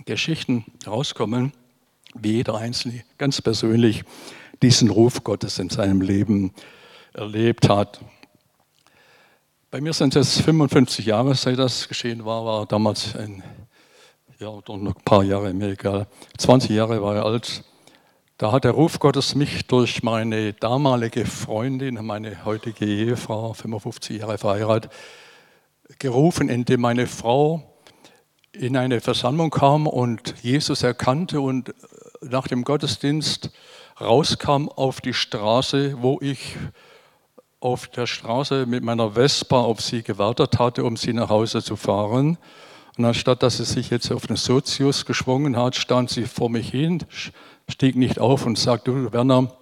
Geschichten 0.04 0.64
rauskommen, 0.86 1.52
wie 2.14 2.34
jeder 2.34 2.54
Einzelne 2.54 3.02
ganz 3.18 3.42
persönlich 3.42 4.04
diesen 4.62 4.90
Ruf 4.90 5.24
Gottes 5.24 5.58
in 5.58 5.70
seinem 5.70 6.00
Leben 6.00 6.52
erlebt 7.12 7.68
hat. 7.68 8.00
Bei 9.72 9.80
mir 9.80 9.92
sind 9.92 10.14
es 10.14 10.40
55 10.40 11.06
Jahre, 11.06 11.34
seit 11.34 11.58
das 11.58 11.88
geschehen 11.88 12.24
war, 12.24 12.44
war 12.44 12.66
damals 12.66 13.16
ein, 13.16 13.42
ja, 14.38 14.50
noch 14.52 14.76
ein 14.76 15.04
paar 15.04 15.24
Jahre, 15.24 15.52
mir 15.52 15.70
egal, 15.70 16.06
20 16.38 16.70
Jahre 16.70 17.02
war 17.02 17.16
er 17.16 17.24
alt. 17.24 17.64
Da 18.38 18.52
hat 18.52 18.64
der 18.64 18.72
Ruf 18.72 19.00
Gottes 19.00 19.34
mich 19.34 19.66
durch 19.66 20.02
meine 20.02 20.52
damalige 20.52 21.26
Freundin, 21.26 21.94
meine 22.04 22.44
heutige 22.44 22.84
Ehefrau, 22.84 23.52
55 23.52 24.20
Jahre 24.20 24.38
verheiratet, 24.38 24.92
gerufen, 25.98 26.48
indem 26.48 26.82
meine 26.82 27.06
Frau 27.06 27.71
in 28.52 28.76
eine 28.76 29.00
Versammlung 29.00 29.50
kam 29.50 29.86
und 29.86 30.34
Jesus 30.42 30.82
erkannte 30.82 31.40
und 31.40 31.74
nach 32.20 32.46
dem 32.46 32.64
Gottesdienst 32.64 33.50
rauskam 34.00 34.68
auf 34.68 35.00
die 35.00 35.14
Straße, 35.14 35.96
wo 36.00 36.18
ich 36.20 36.56
auf 37.60 37.86
der 37.88 38.06
Straße 38.06 38.66
mit 38.66 38.82
meiner 38.82 39.12
Vespa 39.12 39.60
auf 39.60 39.80
sie 39.80 40.02
gewartet 40.02 40.58
hatte, 40.58 40.84
um 40.84 40.96
sie 40.96 41.12
nach 41.12 41.30
Hause 41.30 41.62
zu 41.62 41.76
fahren. 41.76 42.36
Und 42.98 43.04
anstatt 43.04 43.42
dass 43.42 43.56
sie 43.56 43.64
sich 43.64 43.90
jetzt 43.90 44.10
auf 44.12 44.26
den 44.26 44.36
Sozius 44.36 45.06
geschwungen 45.06 45.56
hat, 45.56 45.76
stand 45.76 46.10
sie 46.10 46.24
vor 46.24 46.50
mich 46.50 46.70
hin, 46.70 47.02
stieg 47.68 47.96
nicht 47.96 48.18
auf 48.18 48.44
und 48.44 48.58
sagte, 48.58 48.90
du 48.90 49.12
Werner, 49.12 49.56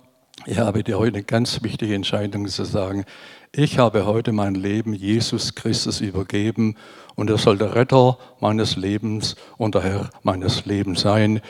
ich 0.46 0.58
habe 0.58 0.82
dir 0.82 0.98
heute 0.98 1.18
eine 1.18 1.24
ganz 1.24 1.62
wichtige 1.62 1.94
Entscheidung 1.94 2.48
zu 2.48 2.64
sagen. 2.64 3.04
Ich 3.52 3.78
habe 3.78 4.06
heute 4.06 4.30
mein 4.30 4.54
Leben 4.54 4.94
Jesus 4.94 5.56
Christus 5.56 6.00
übergeben 6.00 6.76
und 7.16 7.30
er 7.30 7.36
soll 7.36 7.58
der 7.58 7.74
Retter 7.74 8.16
meines 8.38 8.76
Lebens 8.76 9.34
und 9.58 9.74
der 9.74 9.82
Herr 9.82 10.10
meines 10.22 10.66
Lebens 10.66 11.00
sein. 11.00 11.40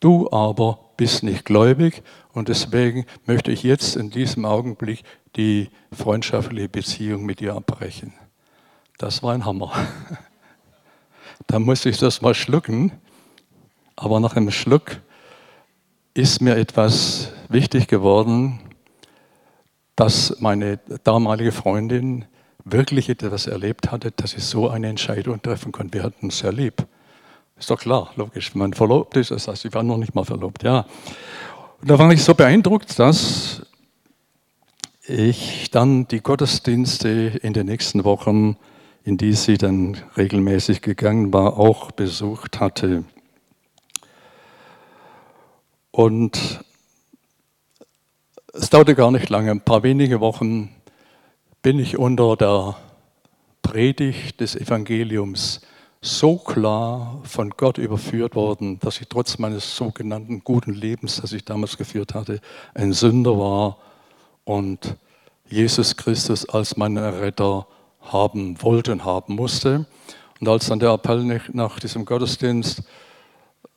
Du 0.00 0.28
aber 0.32 0.80
bist 0.96 1.22
nicht 1.22 1.44
gläubig 1.44 2.02
und 2.32 2.48
deswegen 2.48 3.06
möchte 3.24 3.52
ich 3.52 3.62
jetzt 3.62 3.94
in 3.94 4.10
diesem 4.10 4.44
Augenblick 4.46 5.04
die 5.36 5.70
freundschaftliche 5.92 6.68
Beziehung 6.68 7.24
mit 7.24 7.38
dir 7.38 7.54
abbrechen. 7.54 8.12
Das 8.98 9.22
war 9.22 9.32
ein 9.32 9.44
Hammer. 9.44 9.72
Da 11.48 11.58
musste 11.58 11.88
ich 11.88 11.98
das 11.98 12.22
mal 12.22 12.34
schlucken, 12.34 12.92
aber 13.96 14.18
nach 14.20 14.36
einem 14.36 14.52
Schluck 14.52 15.00
ist 16.14 16.40
mir 16.40 16.56
etwas 16.56 17.32
wichtig 17.48 17.88
geworden, 17.88 18.60
dass 19.96 20.36
meine 20.40 20.78
damalige 21.04 21.52
Freundin 21.52 22.24
wirklich 22.64 23.08
etwas 23.08 23.46
erlebt 23.46 23.92
hatte, 23.92 24.10
dass 24.10 24.32
sie 24.32 24.40
so 24.40 24.68
eine 24.68 24.88
Entscheidung 24.88 25.40
treffen 25.40 25.72
konnte. 25.72 25.94
Wir 25.94 26.02
hatten 26.02 26.26
uns 26.26 26.38
sehr 26.38 26.52
lieb. 26.52 26.86
Ist 27.56 27.70
doch 27.70 27.78
klar, 27.78 28.10
logisch. 28.16 28.54
Wenn 28.54 28.60
man 28.60 28.72
verlobt 28.72 29.16
ist, 29.16 29.30
das 29.30 29.46
heißt, 29.46 29.62
sie 29.62 29.72
waren 29.74 29.86
noch 29.86 29.98
nicht 29.98 30.14
mal 30.14 30.24
verlobt, 30.24 30.62
ja. 30.62 30.86
Und 31.80 31.90
da 31.90 31.98
war 31.98 32.10
ich 32.12 32.24
so 32.24 32.34
beeindruckt, 32.34 32.98
dass 32.98 33.62
ich 35.06 35.70
dann 35.70 36.08
die 36.08 36.20
Gottesdienste 36.20 37.08
in 37.42 37.52
den 37.52 37.66
nächsten 37.66 38.04
Wochen 38.04 38.56
in 39.04 39.18
die 39.18 39.34
sie 39.34 39.58
dann 39.58 39.98
regelmäßig 40.16 40.80
gegangen 40.80 41.32
war, 41.32 41.58
auch 41.58 41.92
besucht 41.92 42.58
hatte. 42.58 43.04
Und 45.90 46.64
es 48.56 48.70
dauerte 48.70 48.94
gar 48.94 49.10
nicht 49.10 49.30
lange, 49.30 49.50
ein 49.50 49.60
paar 49.60 49.82
wenige 49.82 50.20
Wochen 50.20 50.70
bin 51.62 51.80
ich 51.80 51.98
unter 51.98 52.36
der 52.36 52.76
Predigt 53.62 54.40
des 54.40 54.54
Evangeliums 54.54 55.60
so 56.00 56.36
klar 56.36 57.20
von 57.24 57.50
Gott 57.50 57.78
überführt 57.78 58.36
worden, 58.36 58.78
dass 58.78 59.00
ich 59.00 59.08
trotz 59.08 59.38
meines 59.38 59.76
sogenannten 59.76 60.44
guten 60.44 60.72
Lebens, 60.72 61.20
das 61.20 61.32
ich 61.32 61.44
damals 61.44 61.76
geführt 61.76 62.14
hatte, 62.14 62.40
ein 62.74 62.92
Sünder 62.92 63.36
war 63.38 63.78
und 64.44 64.96
Jesus 65.48 65.96
Christus 65.96 66.48
als 66.48 66.76
meinen 66.76 66.98
Retter 66.98 67.66
haben 68.02 68.62
wollte 68.62 68.92
und 68.92 69.04
haben 69.04 69.34
musste. 69.34 69.86
Und 70.40 70.48
als 70.48 70.66
dann 70.66 70.78
der 70.78 70.90
Appell 70.90 71.40
nach 71.52 71.80
diesem 71.80 72.04
Gottesdienst 72.04 72.82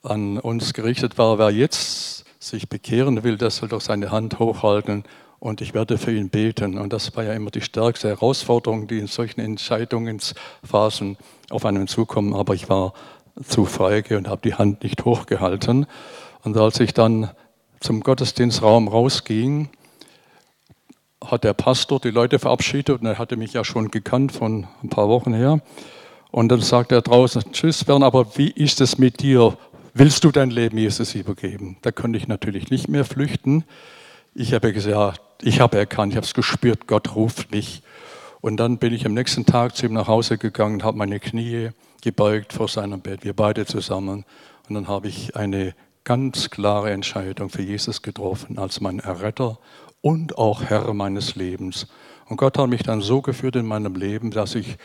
an 0.04 0.38
uns 0.38 0.74
gerichtet 0.74 1.18
war, 1.18 1.40
wer 1.40 1.50
jetzt 1.50 2.27
sich 2.48 2.70
bekehren 2.70 3.24
will, 3.24 3.38
der 3.38 3.50
soll 3.50 3.70
doch 3.70 3.82
seine 3.82 4.12
Hand 4.12 4.39
hochhalten 4.39 5.04
und 5.39 5.62
ich 5.62 5.74
werde 5.74 5.98
für 5.98 6.12
ihn 6.12 6.30
beten. 6.30 6.77
Und 6.77 6.94
das 6.94 7.16
war 7.16 7.24
ja 7.24 7.34
immer 7.34 7.51
die 7.51 7.62
stärkste 7.62 8.10
Herausforderung, 8.10 8.88
die 8.88 9.00
in 9.00 9.08
solchen 9.08 9.39
Entscheidungsphasen 9.42 11.18
auf 11.50 11.66
einen 11.66 11.88
zukommen. 11.88 12.34
Aber 12.34 12.54
ich 12.56 12.70
war 12.70 12.94
zu 13.44 13.66
feige 13.66 14.18
und 14.18 14.27
habe 14.27 14.42
die 14.44 14.56
Hand 14.56 14.84
nicht 14.84 15.06
hochgehalten. 15.06 15.86
Und 16.44 16.58
als 16.58 16.80
ich 16.80 16.94
dann 16.94 17.30
zum 17.80 18.01
Gottesdienstraum 18.01 18.88
rausging, 18.88 19.70
hat 21.24 21.44
der 21.44 21.54
Pastor 21.54 22.00
die 22.00 22.12
Leute 22.12 22.39
verabschiedet 22.39 23.01
und 23.01 23.06
er 23.06 23.18
hatte 23.18 23.38
mich 23.38 23.54
ja 23.54 23.63
schon 23.63 23.92
gekannt 23.92 24.32
von 24.32 24.68
ein 24.84 24.89
paar 24.89 25.10
Wochen 25.10 25.34
her. 25.34 25.62
Und 26.32 26.50
dann 26.50 26.62
sagt 26.62 26.92
er 26.92 27.01
draußen, 27.01 27.51
tschüss 27.51 27.84
Bern, 27.84 28.04
aber 28.04 28.38
wie 28.38 28.50
ist 28.50 28.82
es 28.82 28.98
mit 28.98 29.22
dir? 29.22 29.58
Willst 30.00 30.24
du 30.24 30.32
dein 30.32 30.51
Leben 30.51 30.77
Jesus 30.77 31.16
übergeben? 31.16 31.77
Da 31.82 31.92
konnte 31.92 32.20
ich 32.20 32.27
natürlich 32.27 32.70
nicht 32.70 32.88
mehr 32.88 33.04
flüchten. 33.04 33.63
Ich 34.36 34.54
habe 34.54 34.72
gesagt, 34.72 35.20
ich 35.42 35.60
habe 35.60 35.75
erkannt, 35.80 36.13
ich 36.13 36.18
habe 36.18 36.25
es 36.27 36.36
gespürt, 36.36 36.86
Gott 36.86 37.16
ruft 37.16 37.50
mich. 37.50 37.82
Und 38.39 38.58
dann 38.58 38.77
bin 38.77 38.94
ich 38.94 39.08
am 39.08 39.16
nächsten 39.16 39.48
Tag 39.48 39.75
zu 39.75 39.88
ihm 39.88 39.94
nach 39.94 40.08
Hause 40.08 40.38
gegangen, 40.38 40.84
habe 40.84 41.00
meine 41.00 41.20
Knie 41.20 41.70
gebeugt 42.04 42.54
vor 42.54 42.68
seinem 42.68 43.01
Bett, 43.01 43.24
wir 43.24 43.34
beide 43.34 43.66
zusammen. 43.66 44.24
Und 44.70 44.75
dann 44.75 44.88
habe 44.88 45.08
ich 45.08 45.36
eine 45.36 45.74
ganz 46.04 46.51
klare 46.51 46.92
Entscheidung 46.92 47.50
für 47.50 47.63
Jesus 47.63 48.04
getroffen 48.04 48.60
als 48.60 48.80
mein 48.80 49.00
Erretter 49.00 49.58
und 50.01 50.38
auch 50.38 50.62
Herr 50.62 50.94
meines 50.94 51.34
Lebens. 51.34 51.88
Und 52.27 52.38
Gott 52.38 52.60
hat 52.60 52.70
mich 52.70 52.84
dann 52.84 53.01
so 53.01 53.24
geführt 53.24 53.56
in 53.56 53.66
meinem 53.66 53.96
Leben, 53.96 54.30
dass 54.30 54.54
ich 54.54 54.77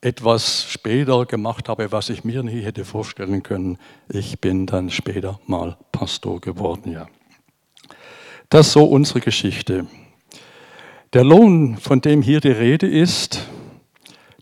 etwas 0.00 0.70
später 0.70 1.26
gemacht 1.26 1.68
habe, 1.68 1.90
was 1.92 2.10
ich 2.10 2.24
mir 2.24 2.42
nie 2.42 2.60
hätte 2.60 2.84
vorstellen 2.84 3.42
können. 3.42 3.78
Ich 4.08 4.40
bin 4.40 4.66
dann 4.66 4.90
später 4.90 5.40
mal 5.46 5.76
Pastor 5.92 6.40
geworden, 6.40 6.92
ja. 6.92 7.06
Das 8.48 8.68
ist 8.68 8.72
so 8.74 8.84
unsere 8.84 9.20
Geschichte. 9.20 9.86
Der 11.12 11.24
Lohn, 11.24 11.78
von 11.78 12.00
dem 12.00 12.22
hier 12.22 12.40
die 12.40 12.50
Rede 12.50 12.86
ist, 12.86 13.48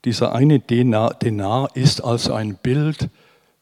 dieser 0.04 0.34
eine 0.34 0.58
Denar, 0.58 1.14
Denar 1.14 1.74
ist 1.74 2.02
also 2.02 2.34
ein 2.34 2.56
Bild 2.56 3.08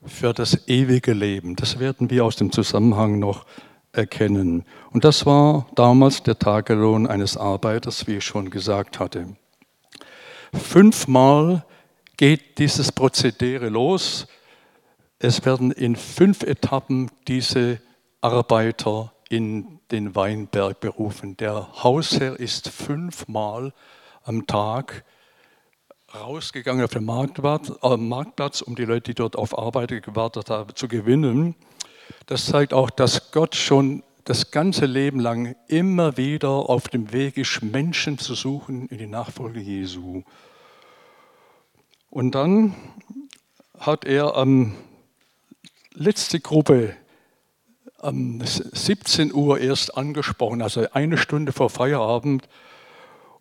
für 0.05 0.33
das 0.33 0.67
ewige 0.67 1.13
Leben. 1.13 1.55
Das 1.55 1.79
werden 1.79 2.11
wir 2.11 2.25
aus 2.25 2.37
dem 2.37 2.51
Zusammenhang 2.51 3.21
noch 3.21 3.47
erkennen. 3.93 4.65
Und 4.91 5.05
das 5.05 5.27
war 5.27 5.67
damals 5.77 6.23
der 6.23 6.39
Tagelohn 6.39 7.07
eines 7.07 7.37
Arbeiters, 7.37 8.07
wie 8.07 8.17
ich 8.17 8.25
schon 8.25 8.51
gesagt 8.51 8.99
hatte. 8.99 9.37
Fünfmal 10.53 11.65
geht 12.23 12.59
dieses 12.59 12.93
Prozedere 12.93 13.69
los. 13.69 14.29
Es 15.19 15.45
werden 15.45 15.73
in 15.73 15.97
fünf 15.97 16.45
Etappen 16.45 17.11
diese 17.26 17.81
Arbeiter 18.21 19.12
in 19.29 19.80
den 19.91 20.15
Weinberg 20.15 20.78
berufen. 20.78 21.37
Der 21.37 21.82
Hausherr 21.82 22.39
ist 22.39 22.69
fünfmal 22.69 23.75
am 24.23 24.47
Tag 24.47 25.04
rausgegangen 26.15 26.85
auf 26.85 26.93
den 26.93 27.06
Marktplatz, 27.06 27.73
äh, 27.82 27.97
Marktplatz, 27.97 28.63
um 28.63 28.76
die 28.76 28.85
Leute, 28.85 29.11
die 29.11 29.15
dort 29.15 29.35
auf 29.35 29.58
Arbeit 29.58 29.89
gewartet 30.04 30.49
haben, 30.49 30.76
zu 30.76 30.87
gewinnen. 30.87 31.56
Das 32.26 32.47
zeigt 32.47 32.73
auch, 32.73 32.91
dass 32.91 33.32
Gott 33.32 33.56
schon 33.56 34.04
das 34.23 34.52
ganze 34.52 34.87
Leben 34.87 35.19
lang 35.19 35.56
immer 35.67 36.17
wieder 36.17 36.50
auf 36.50 36.87
dem 36.87 37.13
Weg 37.13 37.37
ist, 37.37 37.63
Menschen 37.65 38.17
zu 38.17 38.37
suchen 38.37 38.87
in 38.87 38.99
die 38.99 39.08
Nachfolge 39.08 39.58
Jesu. 39.58 40.23
Und 42.13 42.35
dann 42.35 42.75
hat 43.79 44.05
er 44.05 44.37
am 44.37 44.75
letzte 45.95 46.41
Gruppe 46.41 46.95
um 48.03 48.43
17 48.45 49.33
Uhr 49.33 49.59
erst 49.59 49.97
angesprochen, 49.97 50.61
also 50.61 50.85
eine 50.93 51.17
Stunde 51.17 51.53
vor 51.53 51.71
Feierabend. 51.71 52.51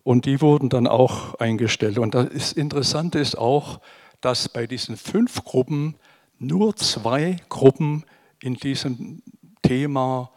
Und 0.04 0.24
die 0.24 0.40
wurden 0.40 0.70
dann 0.70 0.86
auch 0.86 1.34
eingestellt. 1.34 1.98
Und 1.98 2.14
das 2.14 2.52
Interessante 2.52 3.18
ist 3.18 3.36
auch, 3.36 3.78
dass 4.22 4.48
bei 4.48 4.66
diesen 4.66 4.96
fünf 4.96 5.44
Gruppen 5.44 5.96
nur 6.38 6.74
zwei 6.74 7.36
Gruppen 7.50 8.04
in 8.40 8.54
diesem 8.54 9.22
Thema 9.60 10.30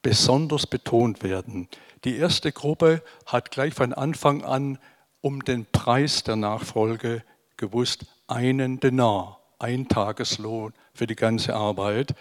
besonders 0.00 0.68
betont 0.68 1.24
werden. 1.24 1.66
Die 2.04 2.16
erste 2.16 2.52
Gruppe 2.52 3.02
hat 3.26 3.50
gleich 3.50 3.74
von 3.74 3.92
Anfang 3.92 4.44
an 4.44 4.78
um 5.22 5.44
den 5.44 5.66
Preis 5.66 6.22
der 6.22 6.36
Nachfolge 6.36 7.24
gewusst, 7.60 8.06
einen 8.26 8.80
Denar, 8.80 9.38
ein 9.60 9.86
Tageslohn 9.86 10.72
für 10.94 11.06
die 11.06 11.14
ganze 11.14 11.54
Arbeit. 11.54 12.14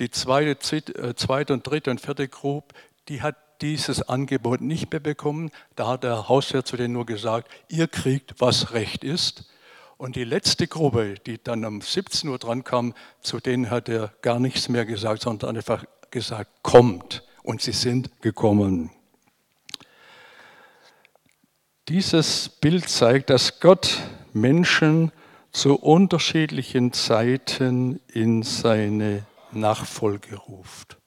Die 0.00 0.10
zweite, 0.10 0.76
äh, 0.76 1.14
zweite 1.14 1.52
und 1.52 1.64
dritte 1.64 1.90
und 1.90 2.00
vierte 2.00 2.26
Gruppe, 2.26 2.74
die 3.08 3.22
hat 3.22 3.36
dieses 3.60 4.02
Angebot 4.02 4.62
nicht 4.62 4.90
mehr 4.90 5.00
bekommen. 5.00 5.50
Da 5.76 5.86
hat 5.86 6.02
der 6.02 6.28
Hausherr 6.28 6.64
zu 6.64 6.76
denen 6.76 6.94
nur 6.94 7.06
gesagt, 7.06 7.50
ihr 7.68 7.86
kriegt, 7.86 8.40
was 8.40 8.72
recht 8.72 9.04
ist. 9.04 9.44
Und 9.98 10.16
die 10.16 10.24
letzte 10.24 10.66
Gruppe, 10.66 11.16
die 11.26 11.42
dann 11.42 11.64
um 11.66 11.82
17 11.82 12.30
Uhr 12.30 12.38
dran 12.38 12.64
kam, 12.64 12.94
zu 13.20 13.38
denen 13.38 13.70
hat 13.70 13.90
er 13.90 14.14
gar 14.22 14.40
nichts 14.40 14.70
mehr 14.70 14.86
gesagt, 14.86 15.22
sondern 15.22 15.56
einfach 15.56 15.84
gesagt, 16.10 16.50
kommt. 16.62 17.22
Und 17.42 17.60
sie 17.60 17.72
sind 17.72 18.22
gekommen. 18.22 18.90
Dieses 21.88 22.48
Bild 22.48 22.88
zeigt, 22.88 23.28
dass 23.28 23.60
Gott 23.60 23.98
Menschen 24.32 25.12
zu 25.52 25.76
unterschiedlichen 25.76 26.92
Zeiten 26.92 28.00
in 28.12 28.42
seine 28.42 29.24
Nachfolge 29.52 30.36
ruft. 30.36 30.98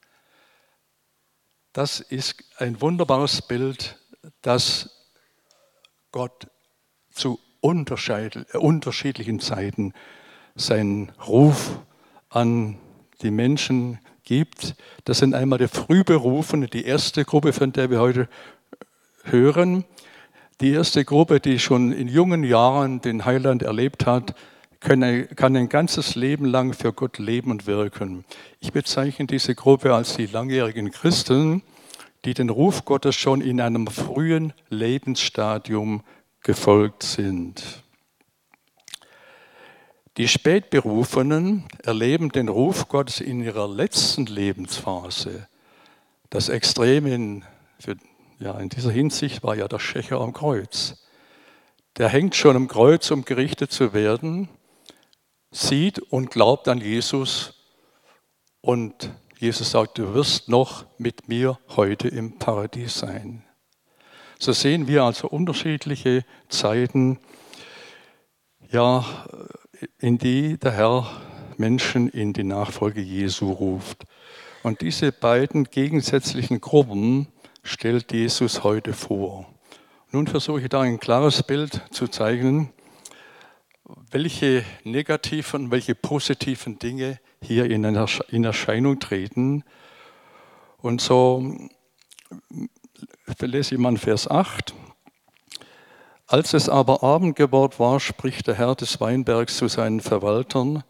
Das 1.72 2.00
ist 2.00 2.44
ein 2.58 2.80
wunderbares 2.80 3.42
Bild, 3.42 3.98
dass 4.42 4.90
Gott 6.12 6.46
zu 7.10 7.40
unterschiedlichen 7.60 9.40
Zeiten 9.40 9.92
seinen 10.54 11.10
Ruf 11.26 11.80
an 12.28 12.78
die 13.22 13.30
Menschen 13.30 13.98
gibt. 14.22 14.74
Das 15.04 15.18
sind 15.18 15.34
einmal 15.34 15.58
die 15.58 15.68
Frühberufenen, 15.68 16.68
die 16.70 16.84
erste 16.84 17.24
Gruppe, 17.24 17.52
von 17.52 17.72
der 17.72 17.90
wir 17.90 18.00
heute 18.00 18.28
hören. 19.24 19.84
Die 20.60 20.70
erste 20.70 21.04
Gruppe, 21.04 21.40
die 21.40 21.58
schon 21.58 21.92
in 21.92 22.08
jungen 22.08 22.44
Jahren 22.44 23.00
den 23.00 23.24
Heiland 23.24 23.62
erlebt 23.62 24.06
hat, 24.06 24.34
kann 24.80 25.02
ein 25.02 25.68
ganzes 25.68 26.14
Leben 26.14 26.44
lang 26.44 26.74
für 26.74 26.92
Gott 26.92 27.18
leben 27.18 27.50
und 27.50 27.66
wirken. 27.66 28.24
Ich 28.60 28.72
bezeichne 28.72 29.26
diese 29.26 29.54
Gruppe 29.54 29.94
als 29.94 30.16
die 30.16 30.26
langjährigen 30.26 30.90
Christen, 30.90 31.62
die 32.24 32.34
den 32.34 32.50
Ruf 32.50 32.84
Gottes 32.84 33.16
schon 33.16 33.40
in 33.40 33.60
einem 33.60 33.86
frühen 33.86 34.52
Lebensstadium 34.68 36.02
gefolgt 36.40 37.02
sind. 37.02 37.82
Die 40.16 40.28
Spätberufenen 40.28 41.64
erleben 41.82 42.30
den 42.30 42.48
Ruf 42.48 42.88
Gottes 42.88 43.20
in 43.20 43.42
ihrer 43.42 43.68
letzten 43.68 44.26
Lebensphase. 44.26 45.48
Das 46.30 46.48
Extrem 46.48 47.06
in, 47.06 47.44
für, 47.80 47.96
ja, 48.38 48.58
in 48.58 48.68
dieser 48.68 48.90
Hinsicht 48.90 49.42
war 49.42 49.56
ja 49.56 49.68
der 49.68 49.78
Schächer 49.78 50.20
am 50.20 50.32
Kreuz. 50.32 51.06
Der 51.96 52.08
hängt 52.08 52.34
schon 52.34 52.56
am 52.56 52.68
Kreuz, 52.68 53.10
um 53.10 53.24
gerichtet 53.24 53.70
zu 53.72 53.92
werden 53.92 54.48
sieht 55.54 56.00
und 56.00 56.30
glaubt 56.30 56.68
an 56.68 56.80
Jesus 56.80 57.54
und 58.60 59.10
Jesus 59.38 59.70
sagt, 59.70 59.98
du 59.98 60.14
wirst 60.14 60.48
noch 60.48 60.86
mit 60.98 61.28
mir 61.28 61.58
heute 61.76 62.08
im 62.08 62.38
Paradies 62.38 62.98
sein. 62.98 63.44
So 64.38 64.52
sehen 64.52 64.88
wir 64.88 65.04
also 65.04 65.28
unterschiedliche 65.28 66.24
Zeiten, 66.48 67.18
ja, 68.70 69.04
in 69.98 70.18
die 70.18 70.58
der 70.58 70.72
Herr 70.72 71.22
Menschen 71.56 72.08
in 72.08 72.32
die 72.32 72.44
Nachfolge 72.44 73.00
Jesu 73.00 73.52
ruft. 73.52 74.04
Und 74.64 74.80
diese 74.80 75.12
beiden 75.12 75.64
gegensätzlichen 75.64 76.60
Gruppen 76.60 77.28
stellt 77.64 78.12
Jesus 78.12 78.62
heute 78.62 78.92
vor. 78.92 79.46
Nun 80.12 80.28
versuche 80.28 80.60
ich 80.60 80.68
da 80.68 80.82
ein 80.82 81.00
klares 81.00 81.42
Bild 81.42 81.82
zu 81.90 82.06
zeichnen 82.06 82.72
welche 84.10 84.64
negativen, 84.84 85.70
welche 85.70 85.94
positiven 85.94 86.78
Dinge 86.78 87.18
hier 87.42 87.66
in 87.66 88.44
Erscheinung 88.44 88.98
treten. 88.98 89.64
Und 90.78 91.00
so 91.00 91.54
lese 93.40 93.74
ich 93.74 93.80
mal 93.80 93.96
Vers 93.96 94.30
8. 94.30 94.74
Als 96.26 96.54
es 96.54 96.68
aber 96.68 97.02
Abend 97.02 97.36
geworden 97.36 97.74
war, 97.78 98.00
spricht 98.00 98.46
der 98.46 98.54
Herr 98.54 98.74
des 98.74 99.00
Weinbergs 99.00 99.58
zu 99.58 99.68
seinen 99.68 100.00
Verwaltern, 100.00 100.82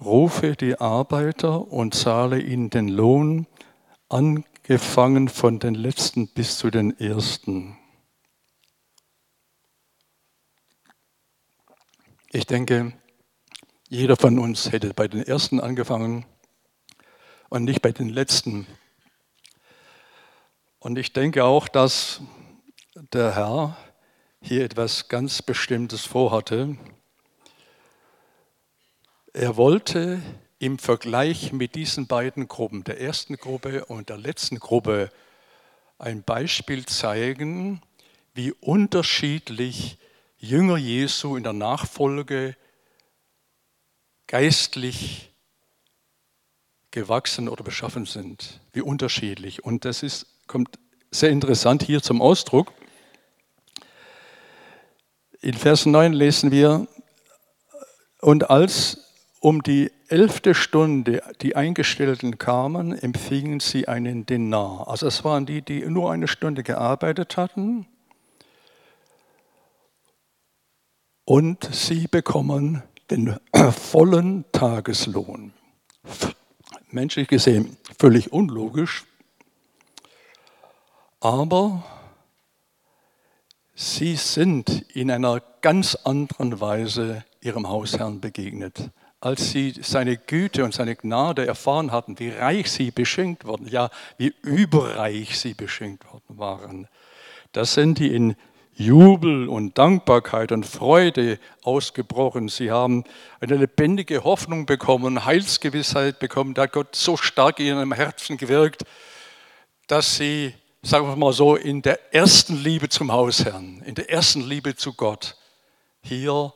rufe 0.00 0.54
die 0.54 0.78
Arbeiter 0.78 1.72
und 1.72 1.94
zahle 1.94 2.40
ihnen 2.40 2.70
den 2.70 2.88
Lohn, 2.88 3.46
angefangen 4.70 5.28
von 5.28 5.58
den 5.58 5.74
letzten 5.74 6.28
bis 6.28 6.56
zu 6.56 6.70
den 6.70 6.96
ersten. 7.00 7.76
Ich 12.30 12.46
denke, 12.46 12.92
jeder 13.88 14.16
von 14.16 14.38
uns 14.38 14.70
hätte 14.70 14.94
bei 14.94 15.08
den 15.08 15.24
ersten 15.24 15.58
angefangen 15.58 16.24
und 17.48 17.64
nicht 17.64 17.82
bei 17.82 17.90
den 17.90 18.10
letzten. 18.10 18.68
Und 20.78 20.98
ich 20.98 21.12
denke 21.12 21.42
auch, 21.42 21.66
dass 21.66 22.20
der 22.94 23.34
Herr 23.34 23.76
hier 24.40 24.64
etwas 24.64 25.08
ganz 25.08 25.42
Bestimmtes 25.42 26.04
vorhatte. 26.04 26.76
Er 29.32 29.56
wollte 29.56 30.22
im 30.60 30.78
Vergleich 30.78 31.52
mit 31.52 31.74
diesen 31.74 32.06
beiden 32.06 32.46
Gruppen, 32.46 32.84
der 32.84 33.00
ersten 33.00 33.36
Gruppe 33.36 33.86
und 33.86 34.10
der 34.10 34.18
letzten 34.18 34.60
Gruppe, 34.60 35.10
ein 35.98 36.22
Beispiel 36.22 36.84
zeigen, 36.84 37.82
wie 38.34 38.52
unterschiedlich 38.52 39.96
Jünger 40.38 40.76
Jesu 40.76 41.36
in 41.36 41.44
der 41.44 41.54
Nachfolge 41.54 42.56
geistlich 44.26 45.30
gewachsen 46.90 47.48
oder 47.48 47.64
beschaffen 47.64 48.04
sind, 48.04 48.60
wie 48.74 48.82
unterschiedlich. 48.82 49.64
Und 49.64 49.86
das 49.86 50.02
ist, 50.02 50.26
kommt 50.46 50.78
sehr 51.10 51.30
interessant 51.30 51.82
hier 51.82 52.02
zum 52.02 52.20
Ausdruck. 52.20 52.72
In 55.40 55.54
Vers 55.54 55.86
9 55.86 56.12
lesen 56.12 56.50
wir, 56.50 56.86
und 58.20 58.50
als 58.50 58.98
um 59.40 59.62
die 59.62 59.90
elfte 60.10 60.54
Stunde 60.54 61.22
die 61.40 61.56
Eingestellten 61.56 62.38
kamen, 62.38 62.92
empfingen 62.92 63.60
sie 63.60 63.88
einen 63.88 64.26
Denar. 64.26 64.88
Also 64.88 65.06
es 65.06 65.24
waren 65.24 65.46
die, 65.46 65.62
die 65.62 65.80
nur 65.86 66.10
eine 66.12 66.28
Stunde 66.28 66.62
gearbeitet 66.62 67.36
hatten. 67.36 67.86
Und 71.24 71.68
sie 71.72 72.08
bekommen 72.08 72.82
den 73.10 73.36
vollen 73.72 74.44
Tageslohn. 74.52 75.52
Menschlich 76.90 77.28
gesehen 77.28 77.76
völlig 77.98 78.32
unlogisch, 78.32 79.04
aber 81.20 81.84
Sie 83.82 84.16
sind 84.16 84.84
in 84.94 85.10
einer 85.10 85.40
ganz 85.62 85.94
anderen 85.94 86.60
Weise 86.60 87.24
ihrem 87.40 87.66
Hausherrn 87.66 88.20
begegnet. 88.20 88.90
Als 89.20 89.50
sie 89.50 89.74
seine 89.82 90.16
Güte 90.16 90.64
und 90.64 90.72
seine 90.72 90.96
Gnade 90.96 91.46
erfahren 91.46 91.92
hatten, 91.92 92.18
wie 92.18 92.30
reich 92.30 92.70
sie 92.70 92.90
beschenkt 92.90 93.44
wurden, 93.44 93.68
ja, 93.68 93.90
wie 94.16 94.34
überreich 94.42 95.38
sie 95.38 95.54
beschenkt 95.54 96.10
worden 96.10 96.38
waren, 96.38 96.88
da 97.52 97.64
sind 97.64 97.98
die 97.98 98.14
in 98.14 98.36
Jubel 98.74 99.48
und 99.48 99.76
Dankbarkeit 99.76 100.52
und 100.52 100.64
Freude 100.64 101.38
ausgebrochen. 101.62 102.48
Sie 102.48 102.70
haben 102.70 103.04
eine 103.40 103.56
lebendige 103.56 104.24
Hoffnung 104.24 104.64
bekommen, 104.64 105.26
Heilsgewissheit 105.26 106.18
bekommen. 106.18 106.54
Da 106.54 106.64
Gott 106.64 106.96
so 106.96 107.18
stark 107.18 107.60
in 107.60 107.66
ihrem 107.66 107.92
Herzen 107.92 108.38
gewirkt, 108.38 108.84
dass 109.86 110.16
sie 110.16 110.54
sagen 110.82 111.06
wir 111.06 111.16
mal 111.16 111.32
so, 111.32 111.56
in 111.56 111.82
der 111.82 112.14
ersten 112.14 112.56
Liebe 112.56 112.88
zum 112.88 113.12
Hausherrn, 113.12 113.82
in 113.84 113.94
der 113.94 114.10
ersten 114.10 114.40
Liebe 114.40 114.76
zu 114.76 114.94
Gott, 114.94 115.36
hier 116.02 116.52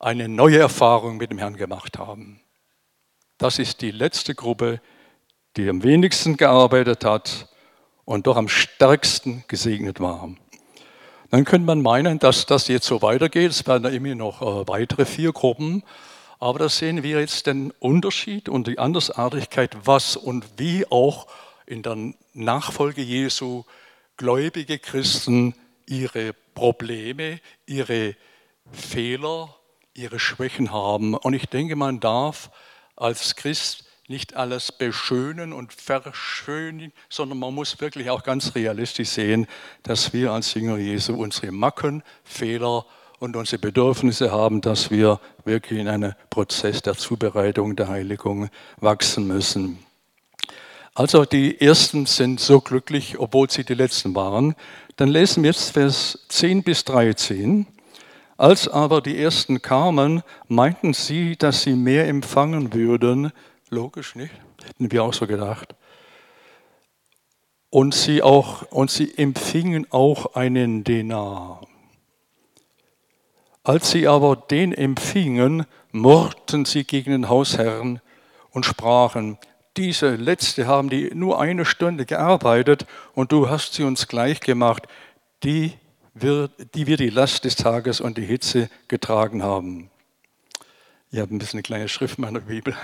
eine 0.00 0.28
neue 0.28 0.58
Erfahrung 0.58 1.18
mit 1.18 1.30
dem 1.30 1.38
Herrn 1.38 1.56
gemacht 1.56 1.98
haben. 1.98 2.40
Das 3.38 3.58
ist 3.58 3.82
die 3.82 3.90
letzte 3.90 4.34
Gruppe, 4.34 4.80
die 5.56 5.68
am 5.68 5.82
wenigsten 5.82 6.36
gearbeitet 6.36 7.04
hat 7.04 7.48
und 8.04 8.26
doch 8.26 8.36
am 8.36 8.48
stärksten 8.48 9.44
gesegnet 9.46 10.00
war. 10.00 10.30
Dann 11.30 11.44
könnte 11.44 11.66
man 11.66 11.82
meinen, 11.82 12.18
dass 12.18 12.46
das 12.46 12.66
jetzt 12.68 12.86
so 12.86 13.02
weitergeht. 13.02 13.50
Es 13.50 13.66
werden 13.66 13.92
immer 13.92 14.14
noch 14.14 14.42
äh, 14.42 14.68
weitere 14.68 15.04
vier 15.04 15.32
Gruppen. 15.32 15.84
Aber 16.40 16.58
da 16.58 16.68
sehen 16.68 17.02
wir 17.02 17.20
jetzt 17.20 17.46
den 17.46 17.70
Unterschied 17.78 18.48
und 18.48 18.66
die 18.66 18.78
Andersartigkeit, 18.78 19.76
was 19.84 20.16
und 20.16 20.46
wie 20.56 20.86
auch 20.90 21.26
in 21.66 21.82
der 21.82 21.96
Nachfolge 22.32 23.02
Jesu 23.02 23.64
gläubige 24.16 24.78
Christen 24.78 25.54
ihre 25.86 26.32
Probleme, 26.54 27.40
ihre 27.66 28.16
Fehler, 28.72 29.54
ihre 30.00 30.18
Schwächen 30.18 30.72
haben. 30.72 31.14
Und 31.14 31.34
ich 31.34 31.46
denke, 31.46 31.76
man 31.76 32.00
darf 32.00 32.50
als 32.96 33.36
Christ 33.36 33.84
nicht 34.08 34.34
alles 34.34 34.72
beschönen 34.72 35.52
und 35.52 35.72
verschönen, 35.72 36.92
sondern 37.08 37.38
man 37.38 37.54
muss 37.54 37.80
wirklich 37.80 38.10
auch 38.10 38.24
ganz 38.24 38.56
realistisch 38.56 39.10
sehen, 39.10 39.46
dass 39.84 40.12
wir 40.12 40.32
als 40.32 40.54
Jünger 40.54 40.78
Jesu 40.78 41.14
unsere 41.14 41.52
Macken, 41.52 42.02
Fehler 42.24 42.86
und 43.20 43.36
unsere 43.36 43.60
Bedürfnisse 43.60 44.32
haben, 44.32 44.62
dass 44.62 44.90
wir 44.90 45.20
wirklich 45.44 45.78
in 45.78 45.86
einem 45.86 46.14
Prozess 46.28 46.82
der 46.82 46.96
Zubereitung, 46.96 47.76
der 47.76 47.88
Heiligung 47.88 48.48
wachsen 48.78 49.28
müssen. 49.28 49.78
Also 50.94 51.24
die 51.24 51.60
Ersten 51.60 52.06
sind 52.06 52.40
so 52.40 52.60
glücklich, 52.60 53.18
obwohl 53.18 53.48
sie 53.48 53.62
die 53.62 53.74
Letzten 53.74 54.14
waren. 54.16 54.56
Dann 54.96 55.08
lesen 55.08 55.44
wir 55.44 55.50
jetzt 55.50 55.70
Vers 55.70 56.18
10 56.28 56.64
bis 56.64 56.84
13. 56.84 57.66
Als 58.40 58.68
aber 58.68 59.02
die 59.02 59.22
Ersten 59.22 59.60
kamen, 59.60 60.22
meinten 60.48 60.94
sie, 60.94 61.36
dass 61.36 61.60
sie 61.60 61.74
mehr 61.74 62.08
empfangen 62.08 62.72
würden. 62.72 63.32
Logisch, 63.68 64.14
nicht? 64.14 64.32
Hätten 64.64 64.90
wir 64.90 65.04
auch 65.04 65.12
so 65.12 65.26
gedacht. 65.26 65.74
Und 67.68 67.94
sie, 67.94 68.22
auch, 68.22 68.62
und 68.72 68.90
sie 68.90 69.12
empfingen 69.18 69.86
auch 69.90 70.36
einen 70.36 70.84
Denar. 70.84 71.66
Als 73.62 73.90
sie 73.90 74.08
aber 74.08 74.36
den 74.36 74.72
empfingen, 74.72 75.66
murrten 75.92 76.64
sie 76.64 76.84
gegen 76.84 77.10
den 77.10 77.28
Hausherrn 77.28 78.00
und 78.52 78.64
sprachen, 78.64 79.36
diese 79.76 80.16
letzte 80.16 80.66
haben 80.66 80.88
die 80.88 81.10
nur 81.14 81.38
eine 81.42 81.66
Stunde 81.66 82.06
gearbeitet 82.06 82.86
und 83.12 83.32
du 83.32 83.50
hast 83.50 83.74
sie 83.74 83.82
uns 83.82 84.08
gleich 84.08 84.40
gemacht, 84.40 84.88
die 85.42 85.74
wir, 86.14 86.48
die 86.74 86.86
wir 86.86 86.96
die 86.96 87.10
Last 87.10 87.44
des 87.44 87.56
Tages 87.56 88.00
und 88.00 88.18
die 88.18 88.24
Hitze 88.24 88.68
getragen 88.88 89.42
haben. 89.42 89.90
Ich 91.10 91.18
habe 91.18 91.34
ein 91.34 91.38
bisschen 91.38 91.58
eine 91.58 91.62
kleine 91.62 91.88
Schrift 91.88 92.18
in 92.18 92.22
meiner 92.22 92.40
Bibel. 92.40 92.76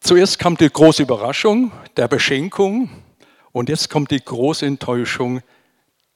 Zuerst 0.00 0.38
kam 0.38 0.56
die 0.56 0.68
große 0.68 1.02
Überraschung 1.02 1.72
der 1.96 2.08
Beschenkung 2.08 2.90
und 3.52 3.68
jetzt 3.68 3.88
kommt 3.88 4.10
die 4.10 4.22
große 4.22 4.66
Enttäuschung. 4.66 5.40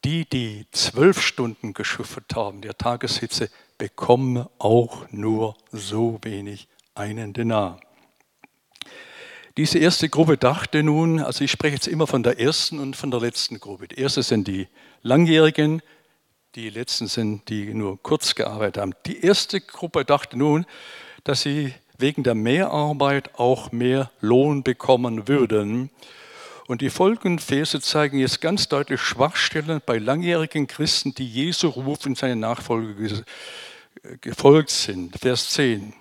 Die, 0.04 0.28
die 0.28 0.66
zwölf 0.70 1.20
Stunden 1.20 1.72
geschuftet 1.72 2.36
haben, 2.36 2.60
der 2.60 2.76
Tageshitze, 2.76 3.50
bekommen 3.78 4.46
auch 4.58 5.10
nur 5.10 5.56
so 5.72 6.18
wenig 6.22 6.68
einen 6.94 7.32
Denar. 7.32 7.80
Diese 9.58 9.80
erste 9.80 10.08
Gruppe 10.08 10.36
dachte 10.36 10.84
nun, 10.84 11.18
also 11.18 11.42
ich 11.42 11.50
spreche 11.50 11.74
jetzt 11.74 11.88
immer 11.88 12.06
von 12.06 12.22
der 12.22 12.38
ersten 12.38 12.78
und 12.78 12.94
von 12.94 13.10
der 13.10 13.18
letzten 13.18 13.58
Gruppe. 13.58 13.88
Die 13.88 13.98
erste 13.98 14.22
sind 14.22 14.46
die 14.46 14.68
Langjährigen, 15.02 15.82
die 16.54 16.70
letzten 16.70 17.08
sind 17.08 17.48
die 17.48 17.74
nur 17.74 18.00
kurz 18.00 18.36
gearbeitet 18.36 18.80
haben. 18.80 18.94
Die 19.06 19.20
erste 19.20 19.60
Gruppe 19.60 20.04
dachte 20.04 20.38
nun, 20.38 20.64
dass 21.24 21.42
sie 21.42 21.74
wegen 21.98 22.22
der 22.22 22.36
Mehrarbeit 22.36 23.34
auch 23.34 23.72
mehr 23.72 24.12
Lohn 24.20 24.62
bekommen 24.62 25.26
würden. 25.26 25.90
Und 26.68 26.80
die 26.80 26.90
folgenden 26.90 27.40
Verse 27.40 27.80
zeigen 27.80 28.20
jetzt 28.20 28.40
ganz 28.40 28.68
deutlich 28.68 29.00
Schwachstellen 29.00 29.82
bei 29.84 29.98
langjährigen 29.98 30.68
Christen, 30.68 31.16
die 31.16 31.26
Jesu 31.26 31.66
Ruf 31.66 32.06
in 32.06 32.14
seine 32.14 32.36
Nachfolge 32.36 33.24
gefolgt 34.20 34.70
sind. 34.70 35.18
Vers 35.18 35.50
10. 35.50 35.94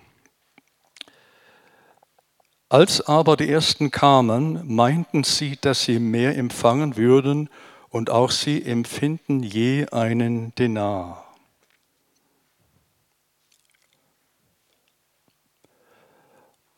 Als 2.68 3.00
aber 3.00 3.36
die 3.36 3.48
ersten 3.48 3.90
kamen, 3.90 4.62
meinten 4.66 5.24
sie, 5.24 5.56
dass 5.60 5.84
sie 5.84 5.98
mehr 5.98 6.36
empfangen 6.36 6.96
würden, 6.96 7.48
und 7.90 8.10
auch 8.10 8.30
sie 8.30 8.62
empfinden 8.62 9.42
je 9.42 9.86
einen 9.88 10.54
Denar. 10.56 11.24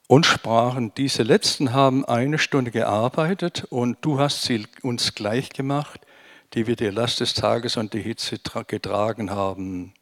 Und 0.06 0.26
sprachen, 0.26 0.92
diese 0.94 1.22
letzten 1.22 1.72
haben 1.72 2.04
eine 2.04 2.38
Stunde 2.38 2.70
gearbeitet 2.70 3.66
und 3.70 3.98
du 4.00 4.18
hast 4.18 4.42
sie 4.42 4.66
uns 4.82 5.14
gleich 5.14 5.50
gemacht, 5.50 6.04
die 6.54 6.66
wir 6.66 6.74
die 6.74 6.86
Last 6.86 7.20
des 7.20 7.34
Tages 7.34 7.76
und 7.76 7.94
die 7.94 8.02
Hitze 8.02 8.38
getragen 8.66 9.30
haben. 9.30 9.94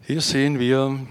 Hier 0.00 0.20
sehen 0.20 0.58
wir, 0.58 1.06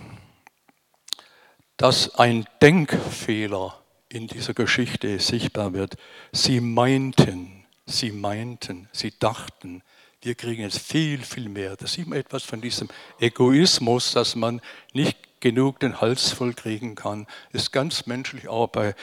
dass 1.78 2.16
ein 2.16 2.46
Denkfehler 2.62 3.80
in 4.10 4.28
dieser 4.28 4.54
Geschichte 4.54 5.20
sichtbar 5.20 5.74
wird. 5.74 5.96
Sie 6.32 6.60
meinten, 6.60 7.66
sie 7.86 8.12
meinten, 8.12 8.90
sie 8.92 9.14
dachten, 9.18 9.84
wir 10.22 10.34
kriegen 10.36 10.64
jetzt 10.64 10.80
viel, 10.80 11.22
viel 11.22 11.48
mehr. 11.48 11.76
Da 11.76 11.86
sieht 11.86 12.08
man 12.08 12.18
etwas 12.18 12.44
von 12.44 12.60
diesem 12.60 12.90
Egoismus, 13.20 14.12
dass 14.14 14.36
man 14.36 14.62
nicht 14.92 15.40
genug 15.40 15.80
den 15.80 16.02
Hals 16.02 16.32
voll 16.32 16.54
kriegen 16.54 16.96
kann. 16.96 17.28
Ist 17.54 17.72
ganz 17.72 18.08
menschlich 18.08 18.48
auch 18.48 18.68
bei 18.68 18.96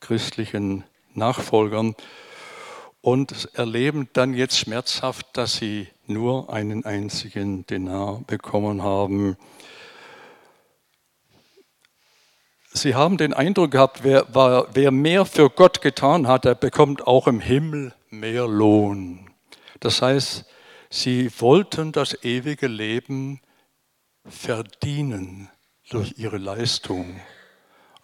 christlichen 0.00 0.84
Nachfolgern. 1.14 1.94
Und 3.02 3.48
erleben 3.54 4.10
dann 4.12 4.34
jetzt 4.34 4.58
schmerzhaft, 4.58 5.26
dass 5.32 5.54
sie 5.54 5.88
nur 6.06 6.52
einen 6.52 6.84
einzigen 6.84 7.64
Denar 7.66 8.22
bekommen 8.26 8.82
haben. 8.82 9.38
Sie 12.72 12.94
haben 12.94 13.16
den 13.16 13.34
Eindruck 13.34 13.72
gehabt, 13.72 14.04
wer, 14.04 14.26
wer 14.72 14.90
mehr 14.92 15.26
für 15.26 15.50
Gott 15.50 15.80
getan 15.80 16.28
hat, 16.28 16.44
der 16.44 16.54
bekommt 16.54 17.06
auch 17.06 17.26
im 17.26 17.40
Himmel 17.40 17.92
mehr 18.10 18.46
Lohn. 18.46 19.28
Das 19.80 20.02
heißt, 20.02 20.44
sie 20.88 21.30
wollten 21.40 21.90
das 21.90 22.22
ewige 22.22 22.68
Leben 22.68 23.40
verdienen 24.24 25.48
durch 25.90 26.14
ihre 26.16 26.38
Leistung. 26.38 27.20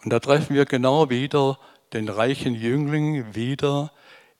Und 0.03 0.11
da 0.11 0.19
treffen 0.19 0.55
wir 0.55 0.65
genau 0.65 1.09
wieder 1.09 1.57
den 1.93 2.09
reichen 2.09 2.53
Jüngling 2.53 3.35
wieder. 3.35 3.91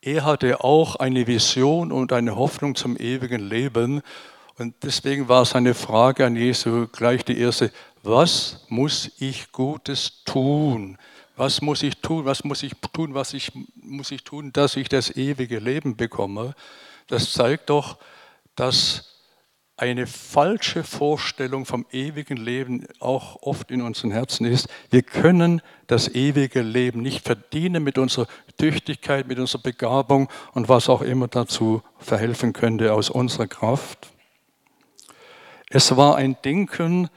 Er 0.01 0.25
hatte 0.25 0.61
auch 0.61 0.97
eine 0.97 1.25
Vision 1.27 1.91
und 1.93 2.11
eine 2.11 2.35
Hoffnung 2.35 2.75
zum 2.75 2.97
ewigen 2.97 3.39
Leben. 3.39 4.01
Und 4.57 4.75
deswegen 4.83 5.29
war 5.29 5.45
seine 5.45 5.73
Frage 5.73 6.25
an 6.25 6.35
Jesu 6.35 6.87
gleich 6.87 7.23
die 7.23 7.39
erste, 7.39 7.71
was 8.07 8.65
muss 8.69 9.11
ich 9.19 9.51
Gutes 9.51 10.23
tun? 10.23 10.97
Was 11.35 11.61
muss 11.61 11.83
ich 11.83 11.97
tun? 11.97 12.25
Was 12.25 12.43
muss 12.43 12.63
ich 12.63 12.73
tun? 12.93 13.13
Was 13.13 13.33
ich, 13.33 13.51
muss 13.75 14.11
ich 14.11 14.23
tun, 14.23 14.53
dass 14.53 14.75
ich 14.75 14.89
das 14.89 15.15
ewige 15.15 15.59
Leben 15.59 15.97
bekomme? 15.97 16.55
Das 17.07 17.33
zeigt 17.33 17.69
doch, 17.69 17.97
dass 18.55 19.13
eine 19.75 20.07
falsche 20.07 20.83
Vorstellung 20.83 21.65
vom 21.65 21.85
ewigen 21.91 22.37
Leben 22.37 22.87
auch 22.99 23.43
oft 23.43 23.69
in 23.69 23.83
unseren 23.83 24.09
Herzen 24.09 24.45
ist. 24.45 24.67
Wir 24.89 25.03
können 25.03 25.61
das 25.85 26.07
ewige 26.07 26.63
Leben 26.63 27.03
nicht 27.03 27.23
verdienen 27.23 27.83
mit 27.83 27.99
unserer 27.99 28.27
Tüchtigkeit, 28.57 29.27
mit 29.27 29.37
unserer 29.37 29.61
Begabung 29.61 30.29
und 30.53 30.67
was 30.67 30.89
auch 30.89 31.03
immer 31.03 31.27
dazu 31.27 31.83
verhelfen 31.99 32.53
könnte 32.53 32.93
aus 32.93 33.11
unserer 33.11 33.47
Kraft. 33.47 34.07
Es 35.69 35.95
war 35.95 36.15
ein 36.15 36.37
Denken, 36.43 37.09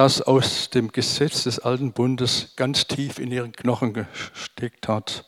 das 0.00 0.22
aus 0.22 0.70
dem 0.70 0.92
Gesetz 0.92 1.42
des 1.42 1.58
alten 1.58 1.92
Bundes 1.92 2.54
ganz 2.56 2.86
tief 2.86 3.18
in 3.18 3.30
ihren 3.30 3.52
Knochen 3.52 3.92
gesteckt 3.92 4.88
hat. 4.88 5.26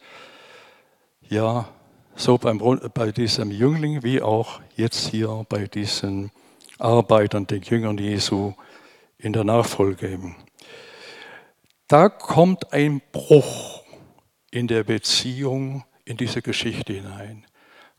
Ja, 1.29 1.69
so 2.17 2.39
beim, 2.39 2.57
bei 2.95 3.13
diesem 3.13 3.51
Jüngling 3.51 4.03
wie 4.03 4.23
auch 4.23 4.63
jetzt 4.75 5.09
hier 5.09 5.45
bei 5.51 5.67
diesen 5.67 6.31
Arbeitern, 6.79 7.47
den 7.47 7.61
Jüngern 7.61 7.99
Jesu 7.99 8.55
in 9.19 9.35
der 9.35 9.45
Nachfolge. 9.45 10.35
Da 11.87 12.09
kommt 12.09 12.73
ein 12.73 13.03
Bruch 13.13 13.83
in 14.51 14.69
der 14.69 14.85
Beziehung 14.85 15.85
in 16.07 16.17
diese 16.17 16.41
Geschichte 16.41 16.95
hinein. 16.95 17.45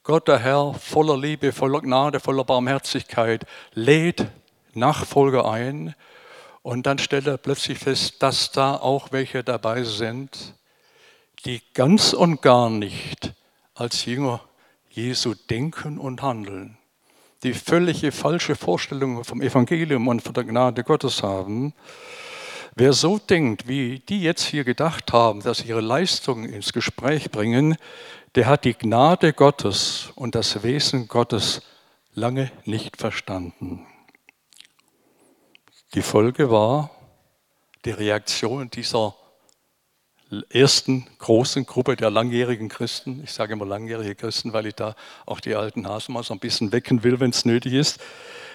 Gott, 0.01 0.27
der 0.27 0.39
Herr, 0.39 0.73
voller 0.73 1.19
Liebe, 1.19 1.51
voller 1.51 1.81
Gnade, 1.81 2.19
voller 2.19 2.43
Barmherzigkeit, 2.45 3.45
lädt 3.75 4.25
Nachfolger 4.73 5.47
ein, 5.47 5.93
und 6.63 6.85
dann 6.87 6.97
stellt 6.97 7.27
er 7.27 7.37
plötzlich 7.37 7.77
fest, 7.77 8.23
dass 8.23 8.51
da 8.51 8.75
auch 8.75 9.11
welche 9.11 9.43
dabei 9.43 9.83
sind, 9.83 10.55
die 11.45 11.61
ganz 11.73 12.13
und 12.13 12.41
gar 12.41 12.69
nicht 12.69 13.33
als 13.75 14.05
Jünger 14.05 14.41
Jesu 14.89 15.35
denken 15.49 15.97
und 15.97 16.21
handeln, 16.21 16.77
die 17.43 17.53
völlige 17.53 18.11
falsche 18.11 18.55
Vorstellungen 18.55 19.23
vom 19.25 19.41
Evangelium 19.41 20.07
und 20.07 20.21
von 20.21 20.33
der 20.33 20.45
Gnade 20.45 20.83
Gottes 20.83 21.21
haben. 21.21 21.73
Wer 22.75 22.93
so 22.93 23.19
denkt, 23.19 23.67
wie 23.67 23.99
die 23.99 24.21
jetzt 24.21 24.45
hier 24.45 24.63
gedacht 24.63 25.11
haben, 25.11 25.41
dass 25.41 25.59
sie 25.59 25.67
ihre 25.67 25.81
Leistungen 25.81 26.47
ins 26.47 26.71
Gespräch 26.71 27.29
bringen, 27.29 27.75
der 28.35 28.47
hat 28.47 28.63
die 28.63 28.73
Gnade 28.73 29.33
Gottes 29.33 30.09
und 30.15 30.33
das 30.33 30.63
Wesen 30.63 31.07
Gottes 31.07 31.61
lange 32.15 32.51
nicht 32.65 32.97
verstanden. 32.97 33.85
Die 35.93 36.01
Folge 36.01 36.49
war 36.49 36.89
die 37.85 37.91
Reaktion 37.91 38.71
dieser 38.71 39.13
ersten 40.49 41.05
großen 41.19 41.67
Gruppe 41.67 41.95
der 41.95 42.09
langjährigen 42.09 42.67
Christen. 42.67 43.21
Ich 43.23 43.31
sage 43.31 43.53
immer 43.53 43.67
langjährige 43.67 44.15
Christen, 44.15 44.53
weil 44.53 44.65
ich 44.65 44.73
da 44.73 44.95
auch 45.27 45.39
die 45.39 45.53
alten 45.53 45.87
Hasen 45.87 46.13
mal 46.13 46.23
so 46.23 46.33
ein 46.33 46.39
bisschen 46.39 46.71
wecken 46.71 47.03
will, 47.03 47.19
wenn 47.19 47.29
es 47.29 47.45
nötig 47.45 47.73
ist. 47.73 47.99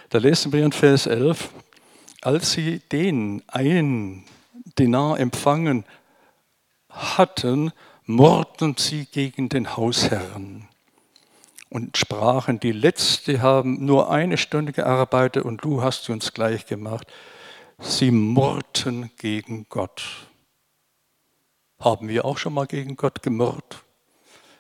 Da 0.09 0.19
lesen 0.19 0.53
wir 0.53 0.65
in 0.65 0.73
Vers 0.73 1.07
11, 1.07 1.51
als 2.23 2.51
sie 2.51 2.81
den 2.91 3.45
einen 3.47 4.25
Dinar 4.77 5.21
empfangen 5.21 5.85
hatten, 6.91 7.71
mordten 8.05 8.75
sie 8.77 9.05
gegen 9.05 9.49
den 9.49 9.77
Hausherrn 9.77 10.68
und 11.71 11.97
sprachen, 11.97 12.61
die 12.61 12.73
Letzte 12.73 13.43
haben 13.43 13.85
nur 13.85 14.11
eine 14.11 14.37
Stunde 14.39 14.73
gearbeitet 14.73 15.45
und 15.45 15.63
du 15.65 15.83
hast 15.83 16.09
uns 16.11 16.33
gleich 16.33 16.67
gemacht. 16.67 17.07
Sie 17.79 18.11
murrten 18.11 19.11
gegen 19.17 19.67
Gott. 19.69 20.03
Haben 21.79 22.09
wir 22.09 22.25
auch 22.25 22.39
schon 22.39 22.55
mal 22.55 22.67
gegen 22.67 22.97
Gott 22.97 23.23
gemurrt? 23.23 23.85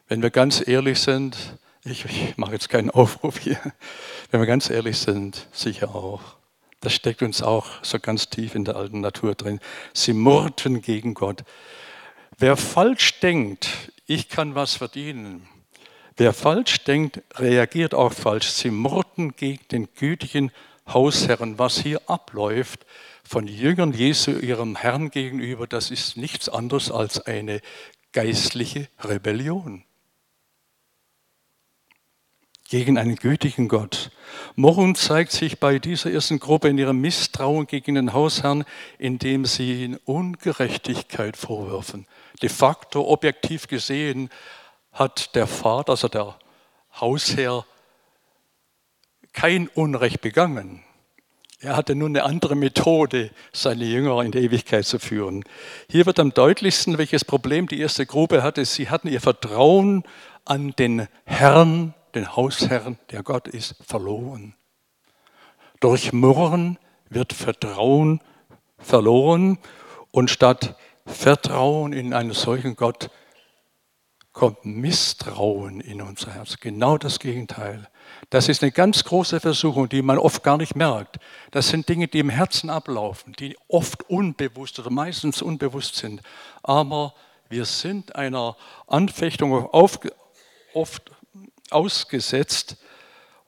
Wenn 0.06 0.22
wir 0.22 0.30
ganz 0.30 0.66
ehrlich 0.66 1.00
sind, 1.00 1.58
ich, 1.84 2.04
ich 2.04 2.36
mache 2.36 2.52
jetzt 2.52 2.68
keinen 2.68 2.90
Aufruf 2.90 3.38
hier, 3.38 3.58
wenn 4.30 4.40
wir 4.40 4.46
ganz 4.46 4.70
ehrlich 4.70 4.98
sind, 4.98 5.48
sicher 5.52 5.94
auch. 5.94 6.20
Das 6.80 6.92
steckt 6.92 7.22
uns 7.22 7.42
auch 7.42 7.66
so 7.82 7.98
ganz 7.98 8.30
tief 8.30 8.54
in 8.54 8.64
der 8.64 8.76
alten 8.76 9.00
Natur 9.00 9.34
drin. 9.34 9.58
Sie 9.92 10.12
murrten 10.12 10.80
gegen 10.80 11.14
Gott. 11.14 11.42
Wer 12.38 12.56
falsch 12.56 13.18
denkt, 13.18 13.92
ich 14.06 14.28
kann 14.28 14.54
was 14.54 14.74
verdienen, 14.74 15.48
Wer 16.18 16.32
falsch 16.32 16.82
denkt, 16.82 17.22
reagiert 17.36 17.94
auch 17.94 18.12
falsch. 18.12 18.48
Sie 18.48 18.72
murrten 18.72 19.36
gegen 19.36 19.62
den 19.70 19.88
gütigen 19.94 20.50
Hausherrn. 20.88 21.60
Was 21.60 21.78
hier 21.78 22.02
abläuft 22.10 22.84
von 23.22 23.46
Jüngern 23.46 23.92
Jesu 23.92 24.32
ihrem 24.32 24.74
Herrn 24.74 25.10
gegenüber, 25.10 25.68
das 25.68 25.92
ist 25.92 26.16
nichts 26.16 26.48
anderes 26.48 26.90
als 26.90 27.20
eine 27.20 27.60
geistliche 28.10 28.88
Rebellion 28.98 29.84
gegen 32.68 32.98
einen 32.98 33.16
gütigen 33.16 33.68
Gott. 33.68 34.10
Murren 34.54 34.94
zeigt 34.94 35.32
sich 35.32 35.58
bei 35.58 35.78
dieser 35.78 36.10
ersten 36.10 36.38
Gruppe 36.38 36.68
in 36.68 36.78
ihrem 36.78 37.00
Misstrauen 37.00 37.66
gegen 37.66 37.94
den 37.94 38.12
Hausherrn, 38.12 38.64
indem 38.98 39.46
sie 39.46 39.84
ihn 39.84 39.96
Ungerechtigkeit 40.04 41.36
vorwerfen. 41.36 42.06
De 42.42 42.48
facto, 42.50 43.08
objektiv 43.08 43.68
gesehen, 43.68 44.28
hat 44.98 45.34
der 45.34 45.46
Vater, 45.46 45.92
also 45.92 46.08
der 46.08 46.36
Hausherr, 47.00 47.64
kein 49.32 49.68
Unrecht 49.68 50.20
begangen. 50.20 50.82
Er 51.60 51.76
hatte 51.76 51.94
nun 51.94 52.16
eine 52.16 52.24
andere 52.24 52.54
Methode, 52.54 53.30
seine 53.52 53.84
Jünger 53.84 54.22
in 54.22 54.30
die 54.30 54.38
Ewigkeit 54.38 54.84
zu 54.84 54.98
führen. 54.98 55.44
Hier 55.90 56.06
wird 56.06 56.20
am 56.20 56.32
deutlichsten, 56.32 56.98
welches 56.98 57.24
Problem 57.24 57.66
die 57.66 57.80
erste 57.80 58.06
Gruppe 58.06 58.42
hatte. 58.42 58.64
Sie 58.64 58.90
hatten 58.90 59.08
ihr 59.08 59.20
Vertrauen 59.20 60.04
an 60.44 60.72
den 60.78 61.08
Herrn, 61.24 61.94
den 62.14 62.36
Hausherrn, 62.36 62.98
der 63.10 63.22
Gott 63.22 63.48
ist, 63.48 63.74
verloren. 63.84 64.54
Durch 65.80 66.12
Murren 66.12 66.78
wird 67.08 67.32
Vertrauen 67.32 68.20
verloren 68.78 69.58
und 70.12 70.30
statt 70.30 70.76
Vertrauen 71.06 71.92
in 71.92 72.12
einen 72.14 72.32
solchen 72.32 72.76
Gott 72.76 73.10
kommt 74.38 74.64
Misstrauen 74.64 75.80
in 75.80 76.00
unser 76.00 76.32
Herz. 76.32 76.60
Genau 76.60 76.96
das 76.96 77.18
Gegenteil. 77.18 77.88
Das 78.30 78.48
ist 78.48 78.62
eine 78.62 78.70
ganz 78.70 79.02
große 79.02 79.40
Versuchung, 79.40 79.88
die 79.88 80.00
man 80.00 80.16
oft 80.16 80.44
gar 80.44 80.56
nicht 80.56 80.76
merkt. 80.76 81.18
Das 81.50 81.70
sind 81.70 81.88
Dinge, 81.88 82.06
die 82.06 82.20
im 82.20 82.30
Herzen 82.30 82.70
ablaufen, 82.70 83.32
die 83.32 83.56
oft 83.66 84.08
unbewusst 84.08 84.78
oder 84.78 84.90
meistens 84.90 85.42
unbewusst 85.42 85.96
sind. 85.96 86.22
Aber 86.62 87.14
wir 87.48 87.64
sind 87.64 88.14
einer 88.14 88.56
Anfechtung 88.86 89.52
auf, 89.52 89.98
oft 90.72 91.10
ausgesetzt 91.70 92.76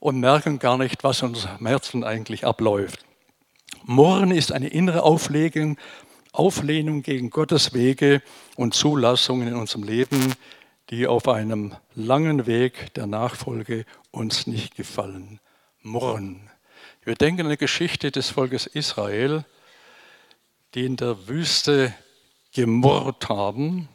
und 0.00 0.18
merken 0.18 0.58
gar 0.58 0.76
nicht, 0.76 1.04
was 1.04 1.22
in 1.22 1.28
unserem 1.28 1.66
Herzen 1.68 2.02
eigentlich 2.02 2.44
abläuft. 2.44 3.04
Murren 3.84 4.32
ist 4.32 4.50
eine 4.50 4.66
innere 4.66 5.04
Auflegung, 5.04 5.78
Auflehnung 6.32 7.02
gegen 7.02 7.30
Gottes 7.30 7.74
Wege 7.74 8.22
und 8.56 8.74
Zulassungen 8.74 9.46
in 9.46 9.54
unserem 9.54 9.84
Leben, 9.84 10.34
die 10.90 11.06
auf 11.06 11.28
einem 11.28 11.74
langen 11.94 12.46
Weg 12.46 12.92
der 12.94 13.06
Nachfolge 13.06 13.84
uns 14.10 14.46
nicht 14.46 14.74
gefallen. 14.74 15.40
Murren. 15.82 16.50
Wir 17.04 17.14
denken 17.14 17.42
an 17.42 17.50
die 17.50 17.56
Geschichte 17.56 18.10
des 18.10 18.30
Volkes 18.30 18.66
Israel, 18.66 19.44
die 20.74 20.84
in 20.84 20.96
der 20.96 21.28
Wüste 21.28 21.94
gemurrt 22.52 23.28
haben. 23.28 23.88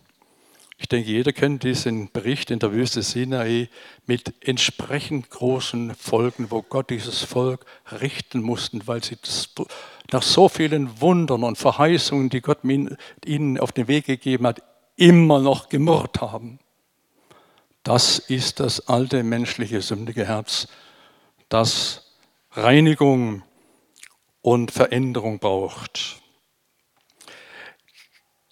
Ich 0.78 0.88
denke, 0.88 1.10
jeder 1.10 1.32
kennt 1.32 1.64
diesen 1.64 2.12
Bericht 2.12 2.50
in 2.50 2.60
der 2.60 2.72
Wüste 2.72 3.02
Sinai 3.02 3.70
mit 4.06 4.34
entsprechend 4.42 5.30
großen 5.30 5.96
Folgen, 5.96 6.50
wo 6.50 6.62
Gott 6.62 6.90
dieses 6.90 7.24
Volk 7.24 7.66
richten 8.02 8.42
musste, 8.42 8.86
weil 8.88 9.04
sie 9.04 9.18
nach 10.12 10.24
so 10.24 10.50
vielen 10.50 11.02
Wundern 11.02 11.44
und 11.44 11.58
Verheißungen, 11.58 12.30
die 12.30 12.42
Gott 12.42 12.60
ihnen 12.64 13.60
auf 13.60 13.72
den 13.72 13.88
Weg 13.88 14.06
gegeben 14.06 14.48
hat, 14.48 14.62
immer 14.98 15.40
noch 15.40 15.70
gemurrt 15.70 16.22
haben. 16.22 16.60
Das 17.86 18.18
ist 18.18 18.60
das 18.62 18.90
alte 18.90 19.22
menschliche 19.22 19.80
sündige 19.80 20.26
Herz, 20.26 20.68
das 21.50 22.16
Reinigung 22.54 23.44
und 24.42 24.72
Veränderung 24.72 25.38
braucht. 25.38 26.20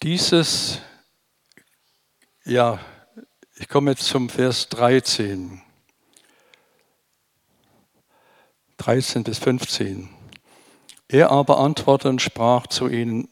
Dieses, 0.04 0.78
ja, 2.44 2.78
ich 3.56 3.68
komme 3.68 3.90
jetzt 3.90 4.04
zum 4.04 4.28
Vers 4.28 4.68
13. 4.68 5.60
13 8.76 9.24
bis 9.24 9.38
15. 9.40 10.10
Er 11.08 11.32
aber 11.32 11.58
antwortete 11.58 12.08
und 12.08 12.22
sprach 12.22 12.68
zu 12.68 12.86
ihnen, 12.86 13.28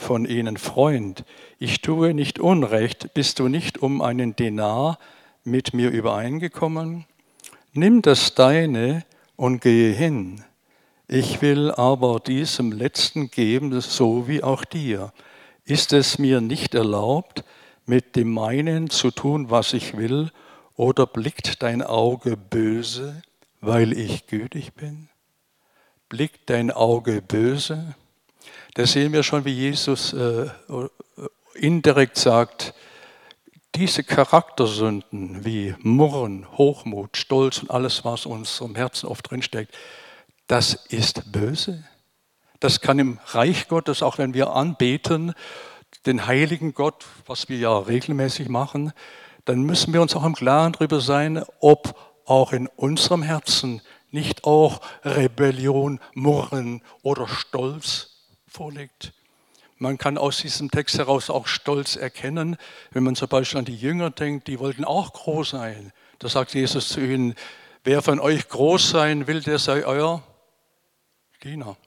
von 0.00 0.24
ihnen, 0.24 0.56
Freund, 0.56 1.24
ich 1.58 1.82
tue 1.82 2.14
nicht 2.14 2.38
Unrecht, 2.38 3.14
bist 3.14 3.38
du 3.38 3.48
nicht 3.48 3.78
um 3.78 4.02
einen 4.02 4.34
Denar 4.34 4.98
mit 5.44 5.74
mir 5.74 5.90
übereingekommen? 5.90 7.06
Nimm 7.72 8.02
das 8.02 8.34
deine 8.34 9.04
und 9.36 9.60
gehe 9.60 9.92
hin. 9.92 10.42
Ich 11.06 11.42
will 11.42 11.70
aber 11.70 12.20
diesem 12.20 12.72
Letzten 12.72 13.30
geben, 13.30 13.80
so 13.80 14.28
wie 14.28 14.42
auch 14.42 14.64
dir. 14.64 15.12
Ist 15.64 15.92
es 15.92 16.18
mir 16.18 16.40
nicht 16.40 16.74
erlaubt, 16.74 17.44
mit 17.86 18.16
dem 18.16 18.32
meinen 18.32 18.90
zu 18.90 19.10
tun, 19.10 19.50
was 19.50 19.72
ich 19.72 19.96
will, 19.96 20.30
oder 20.76 21.06
blickt 21.06 21.62
dein 21.62 21.82
Auge 21.82 22.36
böse, 22.36 23.22
weil 23.60 23.92
ich 23.92 24.26
gütig 24.26 24.74
bin? 24.74 25.08
Blickt 26.08 26.48
dein 26.48 26.70
Auge 26.70 27.22
böse? 27.22 27.94
Da 28.74 28.86
sehen 28.86 29.12
wir 29.12 29.22
schon, 29.22 29.44
wie 29.44 29.52
Jesus 29.52 30.12
äh, 30.12 30.48
indirekt 31.54 32.16
sagt, 32.16 32.74
diese 33.74 34.04
Charaktersünden 34.04 35.44
wie 35.44 35.74
Murren, 35.78 36.46
Hochmut, 36.56 37.16
Stolz 37.16 37.58
und 37.58 37.70
alles, 37.70 38.04
was 38.04 38.26
unserem 38.26 38.74
Herzen 38.74 39.06
oft 39.08 39.30
drinsteckt, 39.30 39.76
das 40.46 40.74
ist 40.88 41.32
böse. 41.32 41.84
Das 42.58 42.80
kann 42.80 42.98
im 42.98 43.18
Reich 43.26 43.68
Gottes, 43.68 44.02
auch 44.02 44.18
wenn 44.18 44.34
wir 44.34 44.52
anbeten, 44.52 45.34
den 46.06 46.26
heiligen 46.26 46.74
Gott, 46.74 47.06
was 47.26 47.48
wir 47.48 47.58
ja 47.58 47.76
regelmäßig 47.76 48.48
machen, 48.48 48.92
dann 49.44 49.62
müssen 49.62 49.92
wir 49.92 50.02
uns 50.02 50.14
auch 50.14 50.24
im 50.24 50.34
Klaren 50.34 50.72
darüber 50.72 51.00
sein, 51.00 51.42
ob 51.60 51.98
auch 52.26 52.52
in 52.52 52.66
unserem 52.68 53.22
Herzen 53.22 53.80
nicht 54.10 54.44
auch 54.44 54.80
Rebellion, 55.04 56.00
Murren 56.14 56.82
oder 57.02 57.26
Stolz 57.28 58.09
vorliegt. 58.50 59.12
Man 59.78 59.96
kann 59.96 60.18
aus 60.18 60.38
diesem 60.38 60.70
Text 60.70 60.98
heraus 60.98 61.30
auch 61.30 61.46
Stolz 61.46 61.96
erkennen, 61.96 62.58
wenn 62.90 63.02
man 63.02 63.16
zum 63.16 63.28
Beispiel 63.28 63.60
an 63.60 63.64
die 63.64 63.76
Jünger 63.76 64.10
denkt, 64.10 64.46
die 64.46 64.58
wollten 64.58 64.84
auch 64.84 65.12
groß 65.12 65.50
sein. 65.50 65.92
Da 66.18 66.28
sagt 66.28 66.52
Jesus 66.52 66.88
zu 66.88 67.00
ihnen, 67.00 67.34
wer 67.82 68.02
von 68.02 68.20
euch 68.20 68.48
groß 68.48 68.90
sein 68.90 69.26
will, 69.26 69.40
der 69.40 69.58
sei 69.58 69.86
euer 69.86 70.22
Diener. 71.42 71.78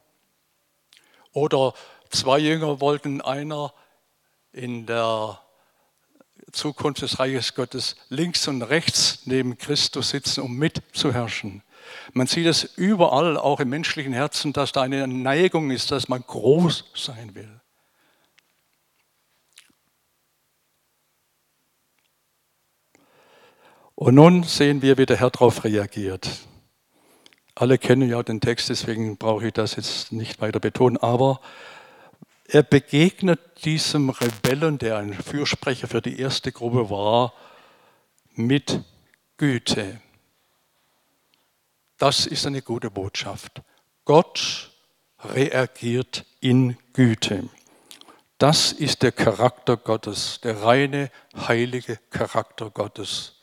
Oder 1.34 1.74
zwei 2.10 2.40
Jünger 2.40 2.80
wollten 2.80 3.22
einer 3.22 3.74
in 4.52 4.88
der 4.88 5.40
Zukunft 6.52 7.02
des 7.02 7.20
Reiches 7.20 7.54
Gottes 7.56 7.96
links 8.10 8.48
und 8.48 8.62
rechts 8.62 9.22
neben 9.26 9.58
Christus 9.58 10.10
sitzen, 10.10 10.42
um 10.42 10.56
mitzuherrschen. 10.56 11.64
Man 12.14 12.28
sieht 12.28 12.46
es 12.46 12.64
überall, 12.64 13.38
auch 13.38 13.60
im 13.60 13.70
menschlichen 13.70 14.14
Herzen, 14.14 14.54
dass 14.54 14.72
da 14.72 14.82
eine 14.82 15.08
Neigung 15.08 15.72
ist, 15.72 15.92
dass 15.92 16.08
man 16.08 16.22
groß 16.22 16.92
sein 16.96 17.36
will. 17.36 17.62
Und 23.96 24.16
nun 24.16 24.44
sehen 24.44 24.82
wir, 24.82 24.98
wie 24.98 25.06
der 25.06 25.18
Herr 25.18 25.30
darauf 25.30 25.64
reagiert. 25.64 26.30
Alle 27.56 27.78
kennen 27.78 28.10
ja 28.10 28.24
den 28.24 28.42
Text, 28.42 28.70
deswegen 28.70 29.18
brauche 29.18 29.48
ich 29.48 29.54
das 29.54 29.76
jetzt 29.76 30.12
nicht 30.12 30.42
weiter 30.42 30.60
betonen, 30.60 30.98
aber 30.98 31.40
er 32.46 32.64
begegnet 32.64 33.40
diesem 33.64 34.10
Rebellen, 34.10 34.78
der 34.78 34.98
ein 34.98 35.14
Fürsprecher 35.14 35.88
für 35.88 36.02
die 36.02 36.20
erste 36.20 36.52
Gruppe 36.52 36.90
war, 36.90 37.34
mit 38.36 38.82
Güte. 39.38 40.02
Das 42.04 42.26
ist 42.26 42.46
eine 42.46 42.62
gute 42.62 42.92
Botschaft. 42.92 43.62
Gott 44.04 44.72
reagiert 45.24 46.26
in 46.42 46.78
Güte. 46.92 47.48
Das 48.38 48.74
ist 48.74 49.04
der 49.04 49.14
Charakter 49.14 49.78
Gottes, 49.78 50.42
der 50.42 50.64
reine, 50.64 51.10
heilige 51.34 51.98
Charakter 52.10 52.72
Gottes. 52.72 53.38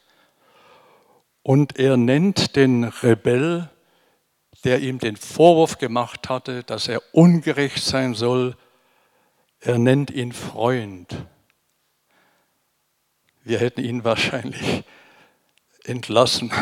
Und 1.43 1.79
er 1.79 1.97
nennt 1.97 2.55
den 2.55 2.85
Rebell, 2.85 3.71
der 4.65 4.81
ihm 4.81 4.99
den 4.99 5.17
Vorwurf 5.17 5.79
gemacht 5.79 6.29
hatte, 6.29 6.63
dass 6.63 6.87
er 6.87 7.01
ungerecht 7.15 7.83
sein 7.83 8.13
soll, 8.13 8.59
er 9.61 9.79
nennt 9.79 10.11
ihn 10.11 10.33
Freund. 10.33 11.17
Wir 13.43 13.59
hätten 13.59 13.83
ihn 13.83 14.05
wahrscheinlich 14.05 14.85
entlassen 15.85 16.53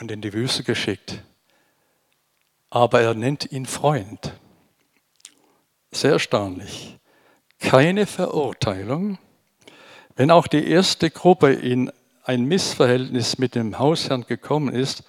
und 0.00 0.10
in 0.10 0.20
die 0.20 0.32
Wüste 0.32 0.62
geschickt. 0.62 1.22
Aber 2.70 3.00
er 3.00 3.14
nennt 3.14 3.50
ihn 3.52 3.66
Freund. 3.66 4.32
Sehr 5.92 6.12
erstaunlich. 6.12 6.98
Keine 7.60 8.06
Verurteilung. 8.06 9.18
Wenn 10.16 10.30
auch 10.30 10.46
die 10.46 10.68
erste 10.68 11.10
Gruppe 11.10 11.52
in 11.52 11.92
ein 12.24 12.44
Missverhältnis 12.44 13.38
mit 13.38 13.54
dem 13.54 13.78
Hausherrn 13.78 14.26
gekommen 14.26 14.74
ist, 14.74 15.04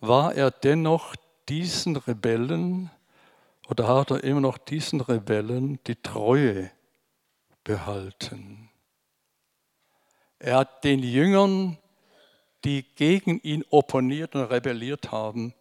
war 0.00 0.34
er 0.34 0.50
dennoch 0.50 1.16
diesen 1.48 1.96
Rebellen 1.96 2.90
oder 3.68 3.88
hat 3.88 4.10
er 4.10 4.24
immer 4.24 4.40
noch 4.40 4.58
diesen 4.58 5.00
Rebellen 5.00 5.78
die 5.86 5.96
Treue 5.96 6.70
behalten. 7.64 8.70
Er 10.38 10.58
hat 10.58 10.84
den 10.84 11.02
Jüngern 11.02 11.78
die 12.64 12.82
gegen 12.94 13.38
ihn 13.40 13.64
opponiert 13.70 14.34
und 14.34 14.44
rebelliert 14.44 15.12
haben, 15.12 15.54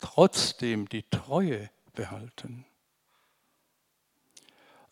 trotzdem 0.00 0.88
die 0.88 1.02
Treue 1.04 1.70
behalten. 1.94 2.66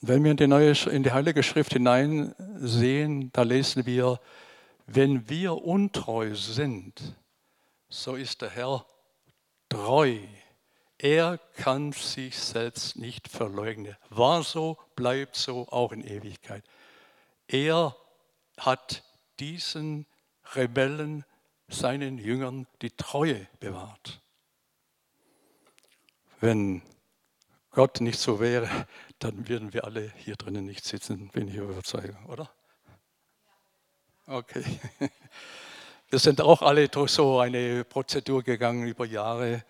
Und 0.00 0.08
wenn 0.08 0.24
wir 0.24 0.30
in 0.30 0.36
die, 0.36 0.46
neue, 0.46 0.72
in 0.90 1.02
die 1.02 1.12
Heilige 1.12 1.42
Schrift 1.42 1.72
hineinsehen, 1.72 3.30
da 3.32 3.42
lesen 3.42 3.86
wir, 3.86 4.20
wenn 4.86 5.28
wir 5.28 5.64
untreu 5.64 6.34
sind, 6.34 7.14
so 7.88 8.16
ist 8.16 8.42
der 8.42 8.50
Herr 8.50 8.86
treu. 9.68 10.18
Er 10.98 11.38
kann 11.56 11.92
sich 11.92 12.38
selbst 12.38 12.96
nicht 12.96 13.28
verleugnen. 13.28 13.96
War 14.10 14.42
so, 14.42 14.78
bleibt 14.96 15.36
so, 15.36 15.68
auch 15.68 15.92
in 15.92 16.06
Ewigkeit. 16.06 16.64
Er 17.48 17.96
hat 18.58 19.02
diesen 19.38 20.06
Rebellen 20.54 21.24
seinen 21.68 22.18
Jüngern 22.18 22.66
die 22.82 22.90
Treue 22.90 23.46
bewahrt. 23.60 24.20
Wenn 26.40 26.82
Gott 27.70 28.00
nicht 28.00 28.18
so 28.18 28.40
wäre, 28.40 28.68
dann 29.18 29.48
würden 29.48 29.72
wir 29.72 29.84
alle 29.84 30.12
hier 30.16 30.36
drinnen 30.36 30.64
nicht 30.66 30.84
sitzen, 30.84 31.28
bin 31.28 31.48
ich 31.48 31.56
überzeugt, 31.56 32.16
oder? 32.28 32.50
Okay. 34.26 34.64
Wir 36.10 36.18
sind 36.20 36.40
auch 36.40 36.62
alle 36.62 36.88
durch 36.88 37.10
so 37.10 37.40
eine 37.40 37.82
Prozedur 37.82 38.44
gegangen 38.44 38.86
über 38.86 39.04
Jahre 39.04 39.64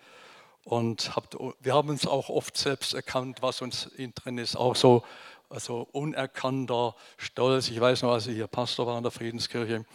und 0.63 1.15
habt, 1.15 1.35
wir 1.59 1.73
haben 1.73 1.89
uns 1.89 2.05
auch 2.05 2.29
oft 2.29 2.55
selbst 2.55 2.93
erkannt, 2.93 3.41
was 3.41 3.63
uns 3.63 3.85
in 3.85 4.13
drin 4.13 4.37
ist, 4.37 4.55
auch 4.55 4.75
so 4.75 5.03
also 5.49 5.87
unerkannter 5.91 6.95
Stolz. 7.17 7.69
Ich 7.69 7.79
weiß 7.79 8.03
noch, 8.03 8.11
als 8.11 8.27
ich 8.27 8.35
hier 8.35 8.47
Pastor 8.47 8.85
war 8.85 8.97
in 8.97 9.03
der 9.03 9.11
Friedenskirche, 9.11 9.85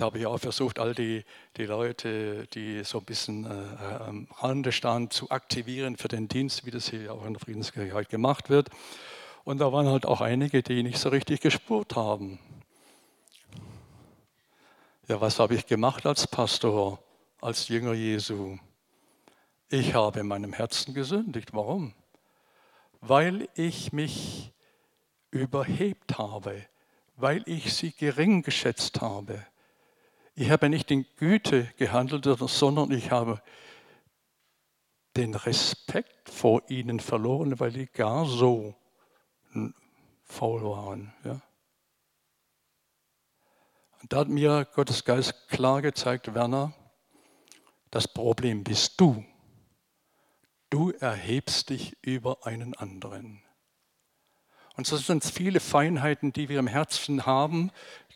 da 0.00 0.06
habe 0.06 0.18
ich 0.18 0.26
auch 0.26 0.38
versucht, 0.38 0.78
all 0.78 0.94
die, 0.94 1.24
die 1.58 1.66
Leute, 1.66 2.46
die 2.54 2.82
so 2.84 3.00
ein 3.00 3.04
bisschen 3.04 3.44
äh, 3.44 3.48
am 4.02 4.28
Rande 4.38 4.72
standen, 4.72 5.10
zu 5.10 5.30
aktivieren 5.30 5.98
für 5.98 6.08
den 6.08 6.26
Dienst, 6.26 6.64
wie 6.64 6.70
das 6.70 6.88
hier 6.88 7.12
auch 7.12 7.26
in 7.26 7.34
der 7.34 7.40
Friedenskirche 7.40 8.04
gemacht 8.06 8.48
wird. 8.48 8.70
Und 9.44 9.58
da 9.58 9.72
waren 9.74 9.88
halt 9.88 10.06
auch 10.06 10.22
einige, 10.22 10.62
die 10.62 10.82
nicht 10.82 10.98
so 10.98 11.10
richtig 11.10 11.42
gespurt 11.42 11.96
haben. 11.96 12.38
Ja, 15.06 15.20
was 15.20 15.38
habe 15.38 15.54
ich 15.54 15.66
gemacht 15.66 16.06
als 16.06 16.26
Pastor, 16.26 16.98
als 17.42 17.68
Jünger 17.68 17.92
Jesu? 17.92 18.56
Ich 19.68 19.92
habe 19.92 20.20
in 20.20 20.28
meinem 20.28 20.54
Herzen 20.54 20.94
gesündigt. 20.94 21.50
Warum? 21.52 21.92
Weil 23.02 23.50
ich 23.54 23.92
mich 23.92 24.54
überhebt 25.30 26.16
habe, 26.16 26.64
weil 27.16 27.42
ich 27.44 27.74
sie 27.74 27.92
gering 27.92 28.42
geschätzt 28.42 29.02
habe. 29.02 29.44
Ich 30.34 30.50
habe 30.50 30.68
nicht 30.68 30.90
in 30.90 31.06
Güte 31.16 31.72
gehandelt, 31.76 32.24
sondern 32.24 32.90
ich 32.90 33.10
habe 33.10 33.42
den 35.16 35.34
Respekt 35.34 36.30
vor 36.30 36.62
ihnen 36.70 37.00
verloren, 37.00 37.58
weil 37.58 37.72
die 37.72 37.86
gar 37.86 38.26
so 38.26 38.74
faul 40.24 40.62
waren. 40.62 41.12
Ja? 41.24 41.40
Und 44.00 44.12
da 44.12 44.18
hat 44.18 44.28
mir 44.28 44.66
Gottes 44.74 45.04
Geist 45.04 45.48
klar 45.48 45.82
gezeigt, 45.82 46.34
Werner, 46.34 46.72
das 47.90 48.08
Problem 48.08 48.64
bist 48.64 49.00
du. 49.00 49.24
Du 50.70 50.90
erhebst 50.92 51.70
dich 51.70 51.96
über 52.02 52.46
einen 52.46 52.74
anderen. 52.74 53.42
Und 54.76 54.86
so 54.86 54.96
sind 54.96 55.24
es 55.24 55.30
viele 55.30 55.60
Feinheiten, 55.60 56.32
die 56.32 56.48
wir 56.48 56.60
im 56.60 56.68
Herzen 56.68 57.26
haben, 57.26 57.72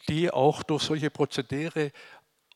die 0.09 0.31
auch 0.31 0.63
durch 0.63 0.83
solche 0.83 1.11
Prozedere 1.11 1.93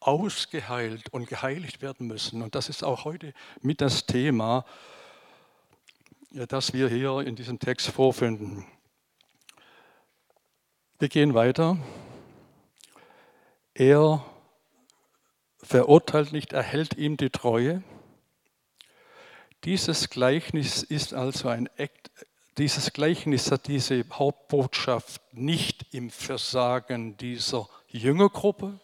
ausgeheilt 0.01 1.13
und 1.13 1.29
geheiligt 1.29 1.83
werden 1.83 2.07
müssen. 2.07 2.43
Und 2.43 2.55
das 2.55 2.69
ist 2.69 2.85
auch 2.85 3.05
heute 3.05 3.35
mit 3.61 3.81
das 3.81 4.07
Thema, 4.07 4.65
das 6.31 6.73
wir 6.73 6.89
hier 6.89 7.21
in 7.21 7.37
diesem 7.37 7.59
Text 7.59 7.89
vorfinden. 7.89 8.67
Wir 10.99 11.09
gehen 11.09 11.35
weiter. 11.35 11.79
Er 13.75 14.25
verurteilt 15.63 16.33
nicht, 16.33 16.53
erhält 16.53 16.95
ihm 16.95 17.17
die 17.17 17.31
Treue. 17.31 17.83
Dieses 19.65 20.11
Gleichnis 20.11 20.83
ist 20.83 21.15
also 21.15 21.49
ein 21.49 21.69
dieses 22.59 22.93
Gleichnis 22.93 23.53
hat 23.53 23.69
diese 23.69 24.05
Hauptbotschaft 24.11 25.23
nicht 25.33 25.95
im 25.95 26.11
Versagen 26.11 27.17
dieser 27.17 27.69
Jüngergruppe, 27.87 28.81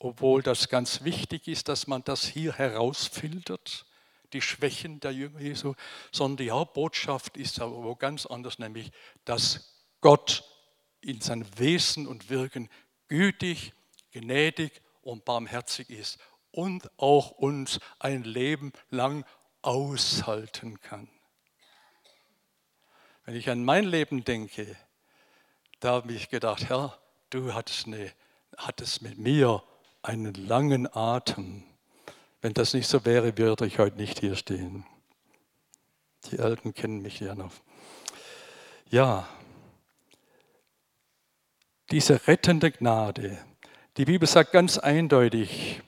obwohl 0.00 0.42
das 0.42 0.70
ganz 0.70 1.04
wichtig 1.04 1.46
ist, 1.46 1.68
dass 1.68 1.86
man 1.86 2.02
das 2.04 2.24
hier 2.24 2.54
herausfiltert, 2.54 3.84
die 4.32 4.40
Schwächen 4.40 4.98
der 5.00 5.12
Jünger 5.12 5.40
Jesu, 5.40 5.74
sondern 6.10 6.46
die 6.46 6.50
Hauptbotschaft 6.50 7.36
ist 7.36 7.60
aber 7.60 7.84
wo 7.84 7.94
ganz 7.94 8.24
anders, 8.24 8.58
nämlich, 8.58 8.92
dass 9.26 9.74
Gott 10.00 10.42
in 11.02 11.20
seinem 11.20 11.46
Wesen 11.58 12.06
und 12.06 12.30
Wirken 12.30 12.70
gütig, 13.08 13.74
gnädig 14.12 14.80
und 15.02 15.26
barmherzig 15.26 15.90
ist 15.90 16.18
und 16.50 16.90
auch 16.96 17.30
uns 17.30 17.78
ein 17.98 18.24
Leben 18.24 18.72
lang 18.88 19.26
aushalten 19.60 20.80
kann. 20.80 21.08
Wenn 23.28 23.36
ich 23.36 23.50
an 23.50 23.62
mein 23.62 23.84
Leben 23.84 24.24
denke, 24.24 24.74
da 25.80 25.90
habe 25.90 26.14
ich 26.14 26.30
gedacht, 26.30 26.70
Herr, 26.70 26.98
du 27.28 27.52
hattest, 27.52 27.86
eine, 27.86 28.10
hattest 28.56 29.02
mit 29.02 29.18
mir 29.18 29.62
einen 30.00 30.32
langen 30.32 30.88
Atem. 30.90 31.62
Wenn 32.40 32.54
das 32.54 32.72
nicht 32.72 32.88
so 32.88 33.04
wäre, 33.04 33.36
würde 33.36 33.66
ich 33.66 33.78
heute 33.78 33.98
nicht 33.98 34.20
hier 34.20 34.34
stehen. 34.34 34.86
Die 36.30 36.38
Eltern 36.38 36.72
kennen 36.72 37.02
mich 37.02 37.20
ja 37.20 37.34
noch. 37.34 37.52
Ja, 38.88 39.28
diese 41.90 42.26
rettende 42.28 42.70
Gnade. 42.70 43.36
Die 43.98 44.06
Bibel 44.06 44.26
sagt 44.26 44.52
ganz 44.52 44.78
eindeutig 44.78 45.82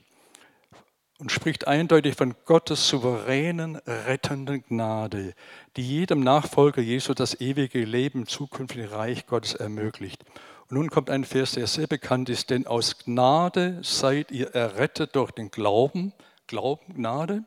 und 1.21 1.31
spricht 1.31 1.67
eindeutig 1.67 2.15
von 2.15 2.33
Gottes 2.45 2.87
souveränen, 2.87 3.75
rettenden 3.85 4.63
Gnade, 4.63 5.35
die 5.77 5.87
jedem 5.87 6.21
Nachfolger 6.21 6.81
Jesu 6.81 7.13
das 7.13 7.39
ewige 7.39 7.85
Leben 7.85 8.21
im 8.21 8.27
zukünftigen 8.27 8.87
Reich 8.87 9.27
Gottes 9.27 9.53
ermöglicht. 9.53 10.25
Und 10.67 10.77
nun 10.77 10.89
kommt 10.89 11.11
ein 11.11 11.23
Vers, 11.23 11.51
der 11.51 11.67
sehr 11.67 11.85
bekannt 11.85 12.29
ist, 12.29 12.49
denn 12.49 12.65
aus 12.65 12.97
Gnade 12.97 13.77
seid 13.83 14.31
ihr 14.31 14.55
errettet 14.55 15.15
durch 15.15 15.29
den 15.29 15.51
Glauben, 15.51 16.11
Glauben, 16.47 16.95
Gnade. 16.95 17.43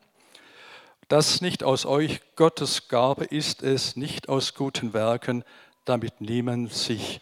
Das 1.09 1.41
nicht 1.41 1.61
aus 1.61 1.85
euch, 1.85 2.21
Gottes 2.37 2.87
Gabe 2.87 3.25
ist 3.25 3.61
es, 3.61 3.97
nicht 3.97 4.29
aus 4.29 4.53
guten 4.53 4.93
Werken, 4.93 5.43
damit 5.83 6.21
niemand 6.21 6.71
sich 6.71 7.19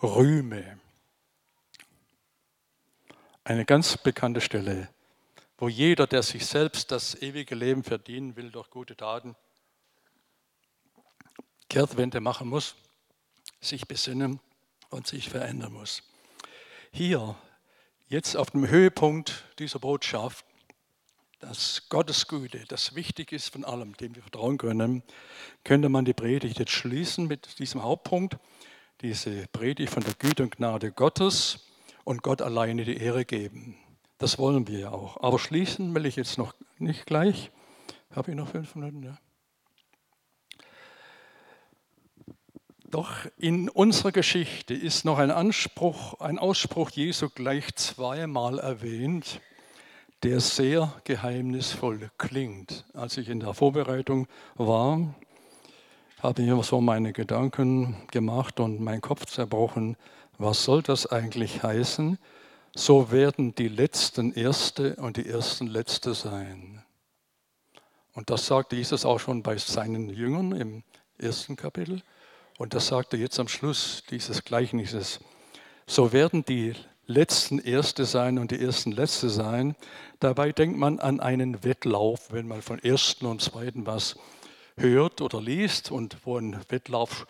rühme. 0.00 0.78
Eine 3.42 3.64
ganz 3.64 3.96
bekannte 3.96 4.40
Stelle, 4.40 4.88
wo 5.58 5.68
jeder, 5.68 6.06
der 6.06 6.22
sich 6.22 6.46
selbst 6.46 6.90
das 6.90 7.20
ewige 7.20 7.54
Leben 7.54 7.82
verdienen 7.82 8.36
will 8.36 8.50
durch 8.50 8.70
gute 8.70 8.96
Taten, 8.96 9.36
Kehrtwende 11.68 12.20
machen 12.20 12.48
muss, 12.48 12.76
sich 13.60 13.88
besinnen 13.88 14.40
und 14.90 15.06
sich 15.06 15.28
verändern 15.28 15.72
muss. 15.72 16.02
Hier, 16.92 17.36
jetzt 18.08 18.36
auf 18.36 18.50
dem 18.50 18.68
Höhepunkt 18.68 19.44
dieser 19.58 19.78
Botschaft, 19.78 20.44
dass 21.40 21.88
Gottes 21.88 22.28
Güte 22.28 22.64
das 22.68 22.94
wichtig 22.94 23.32
ist 23.32 23.50
von 23.50 23.64
allem, 23.64 23.96
dem 23.96 24.14
wir 24.14 24.22
vertrauen 24.22 24.58
können, 24.58 25.02
könnte 25.64 25.88
man 25.88 26.04
die 26.04 26.14
Predigt 26.14 26.58
jetzt 26.58 26.72
schließen 26.72 27.26
mit 27.26 27.58
diesem 27.58 27.82
Hauptpunkt, 27.82 28.38
diese 29.02 29.46
Predigt 29.48 29.92
von 29.92 30.02
der 30.02 30.14
Güte 30.14 30.44
und 30.44 30.56
Gnade 30.56 30.92
Gottes 30.92 31.66
und 32.04 32.22
Gott 32.22 32.40
alleine 32.40 32.84
die 32.84 32.96
Ehre 32.96 33.24
geben. 33.24 33.76
Das 34.18 34.38
wollen 34.38 34.66
wir 34.66 34.78
ja 34.78 34.90
auch. 34.92 35.22
Aber 35.22 35.38
schließen 35.38 35.94
will 35.94 36.06
ich 36.06 36.16
jetzt 36.16 36.38
noch 36.38 36.54
nicht 36.78 37.06
gleich. 37.06 37.50
Habe 38.14 38.30
ich 38.30 38.36
noch 38.36 38.48
fünf 38.48 38.74
Minuten? 38.74 39.02
Ja. 39.02 39.18
Doch 42.88 43.26
in 43.36 43.68
unserer 43.68 44.12
Geschichte 44.12 44.72
ist 44.72 45.04
noch 45.04 45.18
ein 45.18 45.30
Anspruch, 45.30 46.20
ein 46.20 46.38
Ausspruch 46.38 46.90
Jesu 46.90 47.28
gleich 47.28 47.74
zweimal 47.74 48.58
erwähnt, 48.58 49.40
der 50.22 50.40
sehr 50.40 50.94
geheimnisvoll 51.04 52.10
klingt. 52.16 52.84
Als 52.94 53.18
ich 53.18 53.28
in 53.28 53.40
der 53.40 53.54
Vorbereitung 53.54 54.28
war, 54.54 55.14
habe 56.22 56.42
ich 56.42 56.48
mir 56.48 56.62
so 56.62 56.80
meine 56.80 57.12
Gedanken 57.12 57.96
gemacht 58.12 58.60
und 58.60 58.80
meinen 58.80 59.00
Kopf 59.02 59.26
zerbrochen. 59.26 59.96
Was 60.38 60.64
soll 60.64 60.82
das 60.82 61.06
eigentlich 61.06 61.62
heißen? 61.62 62.18
So 62.78 63.10
werden 63.10 63.54
die 63.54 63.68
Letzten 63.68 64.34
Erste 64.34 64.96
und 64.96 65.16
die 65.16 65.26
Ersten 65.26 65.66
Letzte 65.66 66.12
sein. 66.12 66.84
Und 68.12 68.28
das 68.28 68.46
sagte 68.46 68.76
Jesus 68.76 69.06
auch 69.06 69.18
schon 69.18 69.42
bei 69.42 69.56
seinen 69.56 70.10
Jüngern 70.10 70.52
im 70.52 70.82
ersten 71.16 71.56
Kapitel. 71.56 72.02
Und 72.58 72.74
das 72.74 72.88
sagt 72.88 73.14
er 73.14 73.18
jetzt 73.18 73.40
am 73.40 73.48
Schluss 73.48 74.02
dieses 74.10 74.44
Gleichnisses. 74.44 75.20
So 75.86 76.12
werden 76.12 76.44
die 76.44 76.74
Letzten 77.06 77.60
Erste 77.60 78.04
sein 78.04 78.38
und 78.38 78.50
die 78.50 78.60
Ersten 78.60 78.92
Letzte 78.92 79.30
sein. 79.30 79.74
Dabei 80.20 80.52
denkt 80.52 80.76
man 80.76 81.00
an 81.00 81.18
einen 81.18 81.64
Wettlauf, 81.64 82.30
wenn 82.30 82.46
man 82.46 82.60
von 82.60 82.78
Ersten 82.78 83.24
und 83.24 83.40
Zweiten 83.40 83.86
was 83.86 84.16
hört 84.76 85.22
oder 85.22 85.40
liest 85.40 85.90
und 85.90 86.18
wo 86.26 86.36
ein 86.36 86.60
Wettlauf 86.68 87.26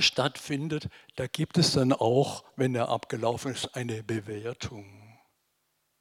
stattfindet, 0.00 0.88
da 1.16 1.26
gibt 1.26 1.58
es 1.58 1.72
dann 1.72 1.92
auch, 1.92 2.44
wenn 2.56 2.74
er 2.74 2.88
abgelaufen 2.88 3.52
ist, 3.52 3.74
eine 3.74 4.02
Bewertung. 4.02 5.02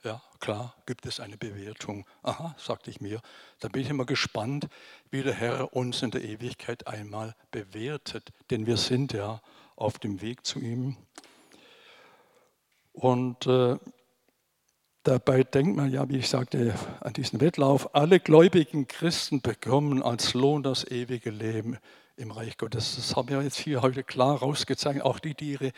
Ja, 0.04 0.22
klar, 0.40 0.76
gibt 0.88 1.06
es 1.06 1.20
eine 1.20 1.38
Bewertung. 1.38 2.08
Aha, 2.24 2.56
sagte 2.58 2.90
ich 2.90 3.02
mir. 3.02 3.22
Da 3.60 3.68
bin 3.68 3.84
ich 3.84 3.90
immer 3.90 4.06
gespannt, 4.06 4.68
wie 5.12 5.22
der 5.22 5.34
Herr 5.34 5.76
uns 5.76 6.02
in 6.02 6.10
der 6.10 6.24
Ewigkeit 6.24 6.88
einmal 6.88 7.36
bewertet. 7.52 8.32
Denn 8.50 8.66
wir 8.66 8.78
sind 8.78 9.14
ja 9.14 9.42
auf 9.76 10.00
dem 10.00 10.22
Weg 10.22 10.46
zu 10.46 10.60
ihm. 10.60 10.98
Und 12.94 13.46
äh, 13.46 13.78
dabei 15.04 15.44
denkt 15.44 15.76
man 15.78 15.92
ja, 15.92 16.10
wie 16.10 16.18
ich 16.18 16.30
sagte, 16.30 16.74
an 17.02 17.14
diesen 17.14 17.40
Wettlauf, 17.40 17.94
alle 17.94 18.20
gläubigen 18.20 18.88
Christen 18.88 19.42
bekommen 19.42 20.02
als 20.02 20.34
Lohn 20.34 20.64
das 20.64 20.84
ewige 20.90 21.30
Leben 21.30 21.78
im 22.16 22.32
Reich 22.32 22.58
Gottes. 22.58 22.96
Das 22.96 23.16
haben 23.16 23.30
wir 23.30 23.42
jetzt 23.42 23.58
hier 23.58 23.82
heute 23.82 24.04
klar 24.04 24.40
rausgezeigt. 24.40 25.02
Auch 25.02 25.20
die, 25.20 25.34
die 25.34 25.52
ihre 25.52 25.72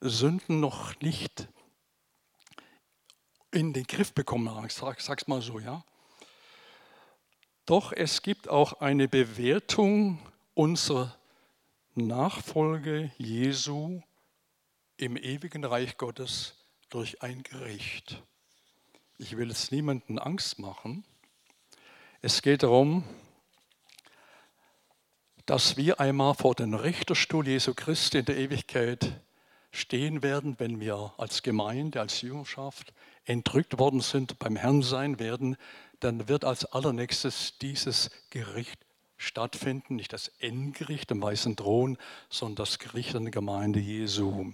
Sünden 0.00 0.60
noch 0.60 0.98
nicht 1.00 1.48
in 3.50 3.72
den 3.72 3.84
Griff 3.84 4.12
bekommen 4.12 4.48
haben. 4.50 4.66
Ich 4.66 4.74
sage 4.74 4.98
es 4.98 5.26
mal 5.26 5.42
so, 5.42 5.58
ja. 5.58 5.84
Doch 7.66 7.92
es 7.92 8.22
gibt 8.22 8.48
auch 8.48 8.80
eine 8.80 9.08
Bewertung 9.08 10.18
unserer 10.54 11.16
Nachfolge 11.94 13.12
Jesu 13.18 14.00
im 14.96 15.16
ewigen 15.16 15.64
Reich 15.64 15.96
Gottes 15.96 16.54
durch 16.88 17.22
ein 17.22 17.42
Gericht. 17.42 18.22
Ich 19.18 19.36
will 19.36 19.48
jetzt 19.48 19.72
niemanden 19.72 20.18
Angst 20.18 20.58
machen. 20.58 21.04
Es 22.22 22.42
geht 22.42 22.62
darum, 22.62 23.04
dass 25.46 25.76
wir 25.76 26.00
einmal 26.00 26.34
vor 26.34 26.54
den 26.54 26.74
Richterstuhl 26.74 27.46
Jesu 27.46 27.74
Christi 27.74 28.18
in 28.18 28.24
der 28.24 28.36
Ewigkeit 28.36 29.20
stehen 29.72 30.22
werden, 30.22 30.56
wenn 30.58 30.80
wir 30.80 31.12
als 31.16 31.42
Gemeinde, 31.42 32.00
als 32.00 32.22
Jüngerschaft 32.22 32.92
entrückt 33.24 33.78
worden 33.78 34.00
sind, 34.00 34.38
beim 34.38 34.56
Herrn 34.56 34.82
sein 34.82 35.18
werden, 35.18 35.56
dann 36.00 36.28
wird 36.28 36.44
als 36.44 36.64
allernächstes 36.64 37.58
dieses 37.58 38.10
Gericht 38.30 38.78
stattfinden, 39.16 39.96
nicht 39.96 40.12
das 40.12 40.28
Endgericht 40.38 41.10
im 41.10 41.22
weißen 41.22 41.56
Thron, 41.56 41.98
sondern 42.30 42.56
das 42.56 42.78
Gericht 42.78 43.14
an 43.14 43.24
der 43.24 43.30
Gemeinde 43.30 43.78
Jesu. 43.78 44.52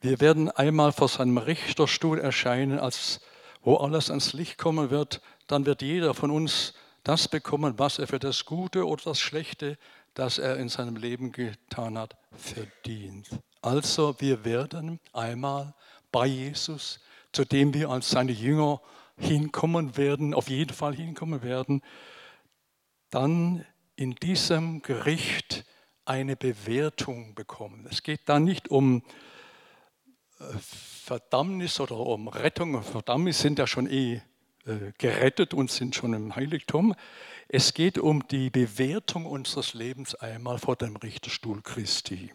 Wir 0.00 0.20
werden 0.20 0.50
einmal 0.50 0.92
vor 0.92 1.08
seinem 1.08 1.38
Richterstuhl 1.38 2.18
erscheinen, 2.18 2.78
als 2.78 3.20
wo 3.62 3.76
alles 3.76 4.10
ans 4.10 4.34
Licht 4.34 4.58
kommen 4.58 4.90
wird, 4.90 5.22
dann 5.46 5.66
wird 5.66 5.82
jeder 5.82 6.14
von 6.14 6.30
uns 6.30 6.74
das 7.04 7.28
bekommen, 7.28 7.78
was 7.78 7.98
er 7.98 8.06
für 8.06 8.18
das 8.18 8.44
Gute 8.46 8.86
oder 8.86 9.04
das 9.04 9.20
Schlechte, 9.20 9.78
das 10.14 10.38
er 10.38 10.56
in 10.56 10.68
seinem 10.68 10.96
Leben 10.96 11.32
getan 11.32 11.98
hat, 11.98 12.16
verdient. 12.32 13.28
Also 13.62 14.16
wir 14.18 14.44
werden 14.44 14.98
einmal 15.12 15.74
bei 16.10 16.26
Jesus, 16.26 17.00
zu 17.32 17.44
dem 17.44 17.74
wir 17.74 17.90
als 17.90 18.10
seine 18.10 18.32
Jünger 18.32 18.80
hinkommen 19.16 19.96
werden, 19.96 20.34
auf 20.34 20.48
jeden 20.48 20.74
Fall 20.74 20.94
hinkommen 20.94 21.42
werden, 21.42 21.82
dann 23.10 23.64
in 23.96 24.14
diesem 24.16 24.82
Gericht 24.82 25.64
eine 26.04 26.36
Bewertung 26.36 27.34
bekommen. 27.34 27.86
Es 27.90 28.02
geht 28.02 28.22
da 28.26 28.40
nicht 28.40 28.68
um 28.70 29.02
äh, 30.38 30.44
Verdammnis 30.58 31.80
oder 31.80 31.96
um 31.96 32.28
Rettung. 32.28 32.82
Verdammnis 32.82 33.40
sind 33.40 33.58
ja 33.58 33.66
schon 33.66 33.88
eh 33.88 34.20
gerettet 34.98 35.54
und 35.54 35.70
sind 35.70 35.94
schon 35.94 36.14
im 36.14 36.36
Heiligtum. 36.36 36.94
Es 37.48 37.74
geht 37.74 37.98
um 37.98 38.26
die 38.28 38.50
Bewertung 38.50 39.26
unseres 39.26 39.74
Lebens 39.74 40.14
einmal 40.14 40.58
vor 40.58 40.76
dem 40.76 40.96
Richterstuhl 40.96 41.60
Christi. 41.62 42.32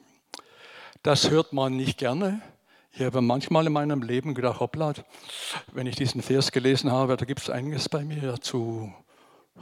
Das 1.03 1.29
hört 1.29 1.53
man 1.53 1.75
nicht 1.75 1.97
gerne. 1.97 2.41
Ich 2.91 3.01
habe 3.01 3.21
manchmal 3.21 3.67
in 3.67 3.73
meinem 3.73 4.01
Leben 4.01 4.33
gedacht, 4.33 4.59
hoppla, 4.59 4.93
wenn 5.71 5.87
ich 5.87 5.95
diesen 5.95 6.21
Vers 6.21 6.51
gelesen 6.51 6.91
habe, 6.91 7.17
da 7.17 7.25
gibt 7.25 7.41
es 7.41 7.49
einiges 7.49 7.87
bei 7.87 8.03
mir 8.03 8.41
zu 8.41 8.93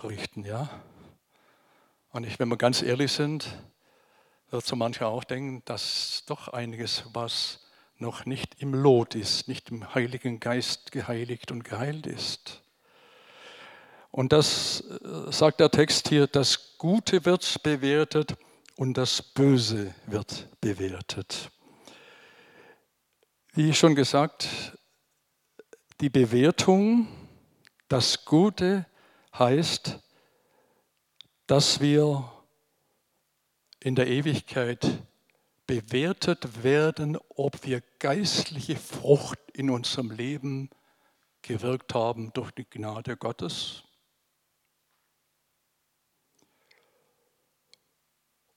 richten. 0.03 0.45
Ja? 0.45 0.69
Und 2.11 2.25
ich, 2.25 2.39
wenn 2.39 2.49
wir 2.49 2.57
ganz 2.57 2.81
ehrlich 2.81 3.11
sind, 3.11 3.47
wird 4.49 4.65
so 4.65 4.75
mancher 4.75 5.07
auch 5.07 5.23
denken, 5.23 5.61
dass 5.65 6.23
doch 6.25 6.47
einiges, 6.47 7.03
was 7.13 7.66
noch 7.99 8.25
nicht 8.25 8.61
im 8.61 8.73
Lot 8.73 9.15
ist, 9.15 9.47
nicht 9.47 9.69
im 9.69 9.93
Heiligen 9.95 10.39
Geist 10.39 10.91
geheiligt 10.91 11.51
und 11.51 11.63
geheilt 11.63 12.07
ist. 12.07 12.61
Und 14.11 14.33
das 14.33 14.81
äh, 14.81 15.31
sagt 15.31 15.59
der 15.59 15.69
Text 15.71 16.09
hier, 16.09 16.27
das 16.27 16.77
Gute 16.77 17.25
wird 17.25 17.61
bewertet 17.63 18.35
und 18.75 18.95
das 18.95 19.21
Böse 19.21 19.93
wird 20.05 20.47
bewertet. 20.61 21.51
Wie 23.53 23.73
schon 23.73 23.95
gesagt, 23.95 24.47
die 25.99 26.09
Bewertung, 26.09 27.07
das 27.87 28.25
Gute 28.25 28.85
heißt, 29.37 29.99
dass 31.47 31.79
wir 31.79 32.31
in 33.79 33.95
der 33.95 34.07
Ewigkeit 34.07 34.85
bewertet 35.67 36.63
werden, 36.63 37.17
ob 37.29 37.65
wir 37.65 37.81
geistliche 37.99 38.77
Frucht 38.77 39.39
in 39.53 39.69
unserem 39.69 40.11
Leben 40.11 40.69
gewirkt 41.41 41.93
haben 41.93 42.31
durch 42.33 42.51
die 42.51 42.67
Gnade 42.67 43.17
Gottes. 43.17 43.83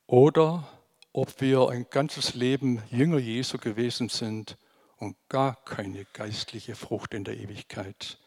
Oder 0.07 0.67
ob 1.13 1.41
wir 1.41 1.69
ein 1.69 1.87
ganzes 1.91 2.35
Leben 2.35 2.83
Jünger 2.91 3.19
Jesu 3.19 3.59
gewesen 3.59 4.09
sind 4.09 4.57
und 4.97 5.17
gar 5.29 5.65
keine 5.65 6.05
geistliche 6.13 6.75
Frucht 6.75 7.15
in 7.15 7.25
der 7.25 7.37
Ewigkeit 7.37 8.19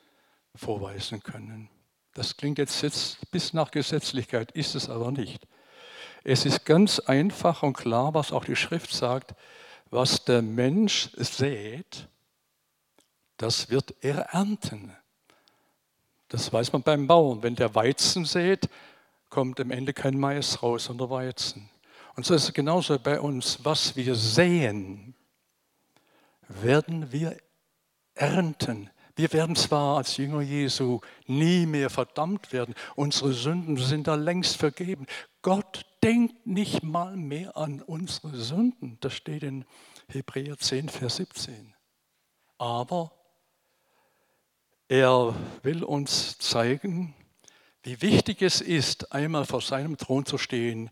vorweisen 0.56 1.22
können. 1.24 1.70
Das 2.14 2.38
klingt 2.38 2.58
jetzt 2.58 2.82
bis 3.32 3.54
nach 3.54 3.72
Gesetzlichkeit, 3.72 4.52
ist 4.52 4.76
es 4.76 4.90
aber 4.90 5.12
nicht. 5.12 5.48
Es 6.24 6.46
ist 6.46 6.66
ganz 6.66 7.00
einfach 7.00 7.64
und 7.64 7.74
klar, 7.74 8.14
was 8.14 8.32
auch 8.32 8.46
die 8.46 8.56
Schrift 8.56 8.94
sagt, 8.94 9.36
was 9.90 10.24
der 10.26 10.42
Mensch 10.42 11.10
sät, 11.18 12.08
das 13.38 13.70
wird 13.70 13.94
er 14.02 14.20
ernten. 14.34 14.96
Das 16.30 16.52
weiß 16.52 16.72
man 16.74 16.82
beim 16.82 17.08
Bauern. 17.08 17.44
Wenn 17.44 17.56
der 17.56 17.76
Weizen 17.76 18.26
sät, 18.26 18.70
kommt 19.30 19.60
am 19.60 19.72
Ende 19.72 19.94
kein 19.94 20.18
Mais 20.18 20.64
raus, 20.64 20.86
sondern 20.86 21.10
Weizen. 21.10 21.70
Und 22.16 22.26
so 22.26 22.34
ist 22.34 22.46
es 22.46 22.54
genauso 22.54 22.98
bei 22.98 23.20
uns. 23.20 23.60
Was 23.64 23.96
wir 23.96 24.16
säen, 24.16 25.14
werden 26.48 27.12
wir 27.12 27.38
ernten. 28.16 28.90
Wir 29.16 29.32
werden 29.34 29.56
zwar 29.56 29.98
als 29.98 30.18
Jünger 30.18 30.42
Jesu 30.42 31.02
nie 31.28 31.66
mehr 31.66 31.90
verdammt 31.90 32.52
werden, 32.52 32.74
unsere 32.96 33.34
Sünden 33.34 33.78
sind 33.78 34.08
da 34.08 34.16
längst 34.16 34.58
vergeben. 34.58 35.06
Gott 35.44 35.86
denkt 36.02 36.48
nicht 36.48 36.84
mal 36.84 37.18
mehr 37.18 37.58
an 37.58 37.82
unsere 37.82 38.36
Sünden. 38.36 38.98
Das 39.02 39.14
steht 39.14 39.44
in 39.44 39.66
Hebräer 40.08 40.58
10, 40.58 40.88
Vers 40.88 41.18
17. 41.18 41.76
Aber 42.58 43.12
er 44.88 45.36
will 45.62 45.84
uns 45.84 46.38
zeigen, 46.38 47.14
wie 47.84 48.02
wichtig 48.02 48.42
es 48.42 48.62
ist, 48.62 49.12
einmal 49.12 49.46
vor 49.46 49.62
seinem 49.62 49.98
Thron 49.98 50.26
zu 50.26 50.38
stehen 50.38 50.90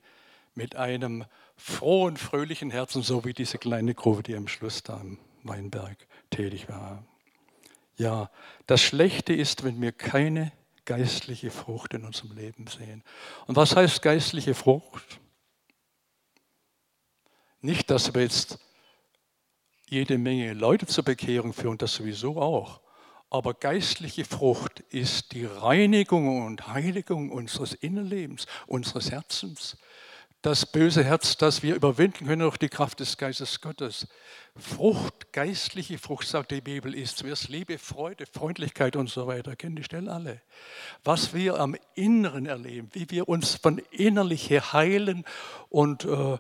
mit 0.54 0.76
einem 0.76 1.24
frohen, 1.56 2.18
fröhlichen 2.18 2.72
Herzen, 2.72 3.04
so 3.04 3.24
wie 3.24 3.34
diese 3.34 3.58
kleine 3.58 3.95
Gruppe, 3.95 4.24
die 4.24 4.36
am 4.36 4.49
Schluss 4.49 4.84
da 4.84 4.99
im 4.99 5.18
Weinberg 5.43 6.08
tätig 6.30 6.68
war. 6.68 7.06
Ja, 7.95 8.30
das 8.68 8.82
Schlechte 8.82 9.32
ist, 9.34 9.64
wenn 9.64 9.82
wir 9.82 9.93
keine 9.93 10.52
geistliche 10.86 11.51
Frucht 11.51 11.93
in 11.93 12.05
unserem 12.05 12.36
Leben 12.36 12.67
sehen. 12.67 13.03
Und 13.47 13.55
was 13.55 13.75
heißt 13.75 14.01
geistliche 14.01 14.53
Frucht? 14.53 15.19
Nicht, 17.61 17.89
dass 17.91 18.13
wir 18.13 18.21
jetzt 18.21 18.59
jede 19.88 20.17
Menge 20.17 20.53
Leute 20.53 20.88
zur 20.88 21.03
Bekehrung 21.03 21.53
führen, 21.53 21.77
das 21.77 21.93
sowieso 21.93 22.41
auch. 22.41 22.82
Aber 23.29 23.53
geistliche 23.53 24.25
Frucht 24.25 24.82
ist 24.89 25.32
die 25.32 25.45
Reinigung 25.45 26.45
und 26.45 26.67
Heiligung 26.67 27.32
unseres 27.32 27.73
Innenlebens, 27.73 28.45
unseres 28.67 29.11
Herzens 29.11 29.77
das 30.42 30.66
böse 30.66 31.04
Herz, 31.04 31.38
das 31.38 31.62
wir 31.62 31.76
überwinden 31.76 32.26
können 32.26 32.42
durch 32.42 32.58
die 32.58 32.70
Kraft 32.70 33.00
des 33.00 33.18
Geistes 33.18 33.62
Gottes. 33.62 34.08
Frucht, 34.56 35.32
geistliche 35.34 36.00
Frucht, 36.00 36.28
sagt 36.28 36.52
die 36.52 36.62
Bibel, 36.62 36.96
ist 36.96 37.18
zuerst 37.18 37.50
Liebe, 37.50 37.78
Freude, 37.78 38.26
Freundlichkeit 38.26 38.96
und 38.96 39.10
so 39.10 39.28
weiter. 39.28 39.56
Kennen 39.56 39.76
die 39.76 39.84
Stellen 39.84 40.10
alle. 40.10 40.42
Was 41.04 41.34
wir 41.36 41.60
am 41.60 41.76
Inneren 41.94 42.48
erleben, 42.48 42.89
wie 42.94 43.10
wir 43.12 43.30
uns 43.30 43.56
von 43.56 43.80
innerlich 43.92 44.50
her 44.50 44.74
heilen 44.74 45.26
und 45.70 46.06
äh, 46.06 46.38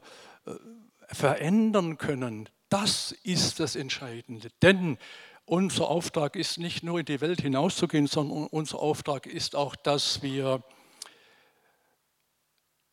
verändern 1.07 1.99
können, 1.99 2.49
das 2.69 3.11
ist 3.23 3.59
das 3.59 3.75
Entscheidende. 3.75 4.49
Denn 4.63 4.97
unser 5.45 5.89
Auftrag 5.89 6.35
ist 6.35 6.57
nicht 6.57 6.81
nur 6.81 6.99
in 6.99 7.05
die 7.05 7.21
Welt 7.21 7.41
hinauszugehen, 7.41 8.07
sondern 8.07 8.47
unser 8.47 8.79
Auftrag 8.79 9.27
ist 9.27 9.55
auch, 9.55 9.75
dass 9.75 10.23
wir 10.23 10.63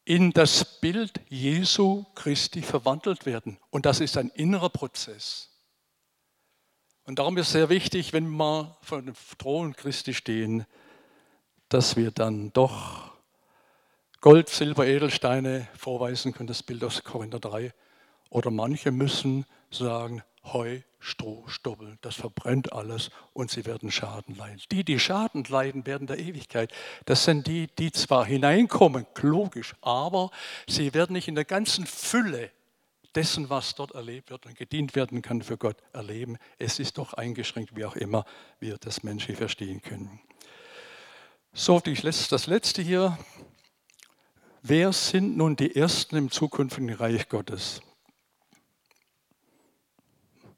in 0.09 0.31
das 0.31 0.81
Bild 0.81 1.21
Jesu 1.29 2.07
Christi 2.15 2.63
verwandelt 2.63 3.27
werden. 3.27 3.59
Und 3.69 3.85
das 3.85 4.01
ist 4.01 4.17
ein 4.17 4.31
innerer 4.31 4.71
Prozess. 4.71 5.51
Und 7.05 7.19
darum 7.19 7.37
ist 7.37 7.49
es 7.49 7.53
sehr 7.53 7.69
wichtig, 7.69 8.15
wenn 8.15 8.27
wir 8.27 8.79
vor 8.81 9.03
dem 9.03 9.13
Thron 9.37 9.77
Christi 9.77 10.15
stehen, 10.15 10.65
dass 11.69 11.97
wir 11.97 12.11
dann 12.11 12.55
doch 12.55 13.11
Gold, 14.23 14.49
Silber, 14.49 14.87
Edelsteine 14.87 15.69
vorweisen 15.77 16.33
können, 16.33 16.47
das 16.47 16.63
Bild 16.63 16.83
aus 16.85 17.05
Korinther 17.05 17.39
3. 17.39 17.75
Oder 18.31 18.51
manche 18.51 18.91
müssen 18.91 19.45
sagen, 19.71 20.23
Heu, 20.43 20.81
Stroh, 21.01 21.47
Stoppel, 21.47 21.97
das 22.01 22.17
verbrennt 22.17 22.73
alles 22.73 23.11
und 23.33 23.51
sie 23.51 23.65
werden 23.67 23.91
Schaden 23.91 24.35
leiden. 24.35 24.61
Die, 24.73 24.85
die 24.85 24.99
Schaden 24.99 25.45
leiden 25.45 25.87
während 25.87 26.11
der 26.11 26.19
Ewigkeit, 26.19 26.73
das 27.05 27.25
sind 27.25 27.47
die, 27.47 27.69
die 27.79 27.93
zwar 27.93 28.25
hineinkommen, 28.25 29.07
logisch, 29.21 29.75
aber 29.81 30.31
sie 30.69 30.93
werden 30.95 31.13
nicht 31.13 31.29
in 31.29 31.37
der 31.37 31.45
ganzen 31.45 31.87
Fülle 31.87 32.51
dessen, 33.15 33.49
was 33.49 33.75
dort 33.75 33.93
erlebt 33.93 34.31
wird 34.31 34.47
und 34.47 34.57
gedient 34.57 34.95
werden 34.95 35.23
kann 35.23 35.43
für 35.43 35.57
Gott, 35.57 35.77
erleben. 35.93 36.37
Es 36.59 36.79
ist 36.79 36.99
doch 36.99 37.15
eingeschränkt, 37.15 37.77
wie 37.77 37.85
auch 37.85 37.97
immer 37.97 38.25
wir 38.61 38.77
das 38.79 39.03
Menschen 39.03 39.37
verstehen 39.37 39.81
können. 39.83 40.21
So, 41.53 41.81
das 41.81 42.47
letzte 42.47 42.83
hier. 42.83 43.19
Wer 44.63 44.93
sind 44.93 45.37
nun 45.37 45.57
die 45.57 45.75
Ersten 45.75 46.17
im 46.17 46.31
zukünftigen 46.31 46.93
Reich 46.93 47.29
Gottes? 47.29 47.81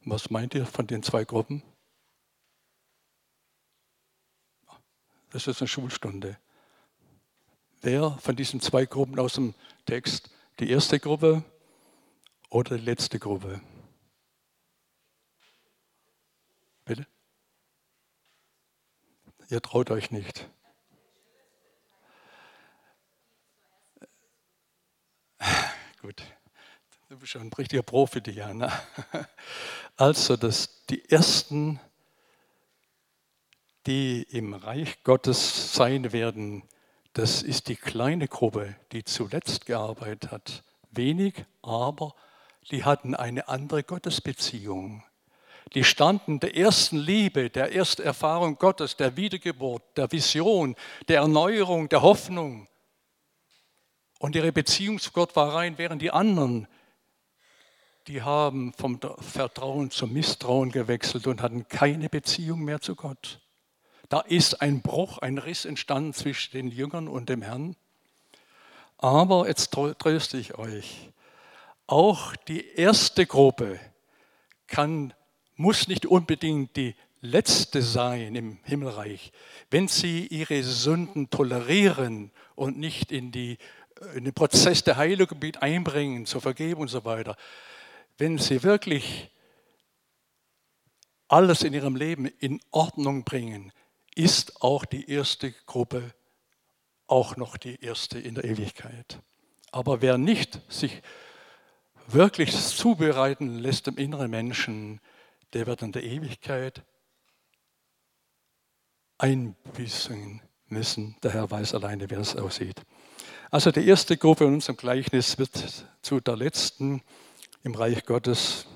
Was 0.04 0.30
meint 0.30 0.54
ihr 0.54 0.64
von 0.66 0.86
den 0.86 1.02
zwei 1.02 1.24
Gruppen? 1.24 1.62
Das 5.30 5.46
ist 5.46 5.60
eine 5.60 5.68
Schulstunde. 5.68 6.38
Wer 7.82 8.10
von 8.18 8.34
diesen 8.34 8.60
zwei 8.60 8.86
Gruppen 8.86 9.18
aus 9.18 9.34
dem 9.34 9.54
Text, 9.86 10.30
die 10.58 10.70
erste 10.70 10.98
Gruppe 10.98 11.44
oder 12.48 12.76
die 12.76 12.84
letzte 12.84 13.18
Gruppe? 13.18 13.60
Bitte? 16.84 17.06
Ihr 19.48 19.62
traut 19.62 19.90
euch 19.90 20.10
nicht. 20.10 20.48
Gut, 26.00 26.22
du 27.10 27.18
bist 27.18 27.32
schon 27.32 27.42
ein 27.42 27.52
richtiger 27.52 27.82
Profi, 27.82 28.20
Diana. 28.20 28.72
Also, 29.96 30.36
dass 30.36 30.86
die 30.86 31.10
Ersten, 31.10 31.78
die 33.86 34.22
im 34.22 34.54
Reich 34.54 35.02
Gottes 35.02 35.74
sein 35.74 36.12
werden, 36.12 36.62
das 37.12 37.42
ist 37.42 37.68
die 37.68 37.76
kleine 37.76 38.28
Gruppe, 38.28 38.76
die 38.92 39.04
zuletzt 39.04 39.66
gearbeitet 39.66 40.30
hat. 40.30 40.62
Wenig, 40.92 41.44
aber 41.60 42.14
die 42.70 42.84
hatten 42.84 43.14
eine 43.14 43.48
andere 43.48 43.82
Gottesbeziehung. 43.82 45.02
Die 45.74 45.84
standen 45.84 46.38
der 46.40 46.56
ersten 46.56 46.96
Liebe, 46.96 47.50
der 47.50 47.74
ersten 47.74 48.02
Erfahrung 48.02 48.56
Gottes, 48.56 48.96
der 48.96 49.16
Wiedergeburt, 49.16 49.82
der 49.96 50.10
Vision, 50.12 50.76
der 51.08 51.18
Erneuerung, 51.18 51.88
der 51.88 52.02
Hoffnung. 52.02 52.68
Und 54.20 54.36
ihre 54.36 54.52
Beziehung 54.52 54.98
zu 55.00 55.10
Gott 55.10 55.34
war 55.34 55.54
rein, 55.54 55.76
während 55.76 56.00
die 56.00 56.12
anderen, 56.12 56.68
die 58.10 58.22
haben 58.22 58.72
vom 58.72 58.98
Vertrauen 59.20 59.92
zum 59.92 60.12
Misstrauen 60.12 60.72
gewechselt 60.72 61.28
und 61.28 61.42
hatten 61.42 61.68
keine 61.68 62.08
Beziehung 62.08 62.62
mehr 62.62 62.80
zu 62.80 62.96
Gott. 62.96 63.40
Da 64.08 64.18
ist 64.18 64.60
ein 64.60 64.82
Bruch, 64.82 65.18
ein 65.18 65.38
Riss 65.38 65.64
entstanden 65.64 66.12
zwischen 66.12 66.50
den 66.50 66.68
Jüngern 66.72 67.06
und 67.06 67.28
dem 67.28 67.40
Herrn. 67.40 67.76
Aber 68.98 69.46
jetzt 69.46 69.70
tröste 69.70 70.38
ich 70.38 70.58
euch, 70.58 71.10
auch 71.86 72.34
die 72.34 72.66
erste 72.74 73.26
Gruppe 73.26 73.78
kann, 74.66 75.14
muss 75.54 75.86
nicht 75.86 76.04
unbedingt 76.04 76.76
die 76.76 76.96
letzte 77.20 77.80
sein 77.80 78.34
im 78.34 78.58
Himmelreich, 78.64 79.30
wenn 79.70 79.86
sie 79.86 80.26
ihre 80.26 80.64
Sünden 80.64 81.30
tolerieren 81.30 82.32
und 82.56 82.76
nicht 82.76 83.12
in, 83.12 83.30
die, 83.30 83.56
in 84.16 84.24
den 84.24 84.34
Prozess 84.34 84.82
der 84.82 84.96
Heilung 84.96 85.28
einbringen, 85.60 86.26
zur 86.26 86.40
Vergebung 86.40 86.82
und 86.82 86.88
so 86.88 87.04
weiter. 87.04 87.36
Wenn 88.20 88.36
sie 88.36 88.62
wirklich 88.62 89.30
alles 91.26 91.62
in 91.62 91.72
ihrem 91.72 91.96
Leben 91.96 92.26
in 92.26 92.60
Ordnung 92.70 93.24
bringen, 93.24 93.72
ist 94.14 94.60
auch 94.60 94.84
die 94.84 95.10
erste 95.10 95.52
Gruppe 95.64 96.12
auch 97.06 97.38
noch 97.38 97.56
die 97.56 97.82
erste 97.82 98.18
in 98.18 98.34
der 98.34 98.44
Ewigkeit. 98.44 99.20
Aber 99.72 100.02
wer 100.02 100.18
nicht 100.18 100.60
sich 100.70 101.00
wirklich 102.08 102.54
zubereiten 102.54 103.58
lässt 103.58 103.88
im 103.88 103.96
inneren 103.96 104.30
Menschen, 104.30 105.00
der 105.54 105.66
wird 105.66 105.80
in 105.80 105.92
der 105.92 106.04
Ewigkeit 106.04 106.82
einbüßen 109.16 110.42
müssen. 110.66 111.16
Der 111.22 111.32
Herr 111.32 111.50
weiß 111.50 111.72
alleine, 111.72 112.10
wie 112.10 112.16
es 112.16 112.36
aussieht. 112.36 112.82
Also 113.50 113.70
die 113.70 113.88
erste 113.88 114.18
Gruppe 114.18 114.44
in 114.44 114.52
unserem 114.52 114.76
Gleichnis 114.76 115.38
wird 115.38 115.86
zu 116.02 116.20
der 116.20 116.36
letzten 116.36 117.02
im 117.62 117.74
Reich 117.74 118.04
Gottes 118.04 118.66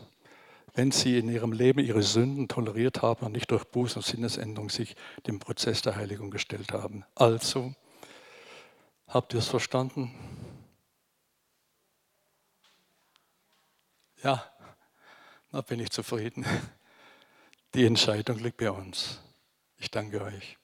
wenn 0.75 0.91
sie 0.91 1.19
in 1.19 1.29
ihrem 1.29 1.53
Leben 1.53 1.79
ihre 1.79 2.03
Sünden 2.03 2.49
toleriert 2.49 3.01
haben 3.01 3.25
und 3.25 3.33
nicht 3.33 3.51
durch 3.51 3.63
Buß- 3.63 3.95
und 3.95 4.05
Sinnesänderung 4.05 4.71
sich 4.71 4.97
dem 5.27 5.39
Prozess 5.39 5.83
der 5.83 5.95
Heiligung 5.95 6.31
gestellt 6.31 6.73
haben. 6.73 7.05
Also, 7.15 7.75
habt 9.07 9.33
ihr 9.33 9.39
es 9.39 9.49
verstanden? 9.49 10.13
Ja, 14.23 14.45
da 15.53 15.61
bin 15.61 15.79
ich 15.79 15.91
zufrieden. 15.91 16.45
Die 17.75 17.87
Entscheidung 17.87 18.39
liegt 18.39 18.57
bei 18.57 18.71
uns. 18.71 19.21
Ich 19.79 19.91
danke 19.91 20.23
euch. 20.23 20.59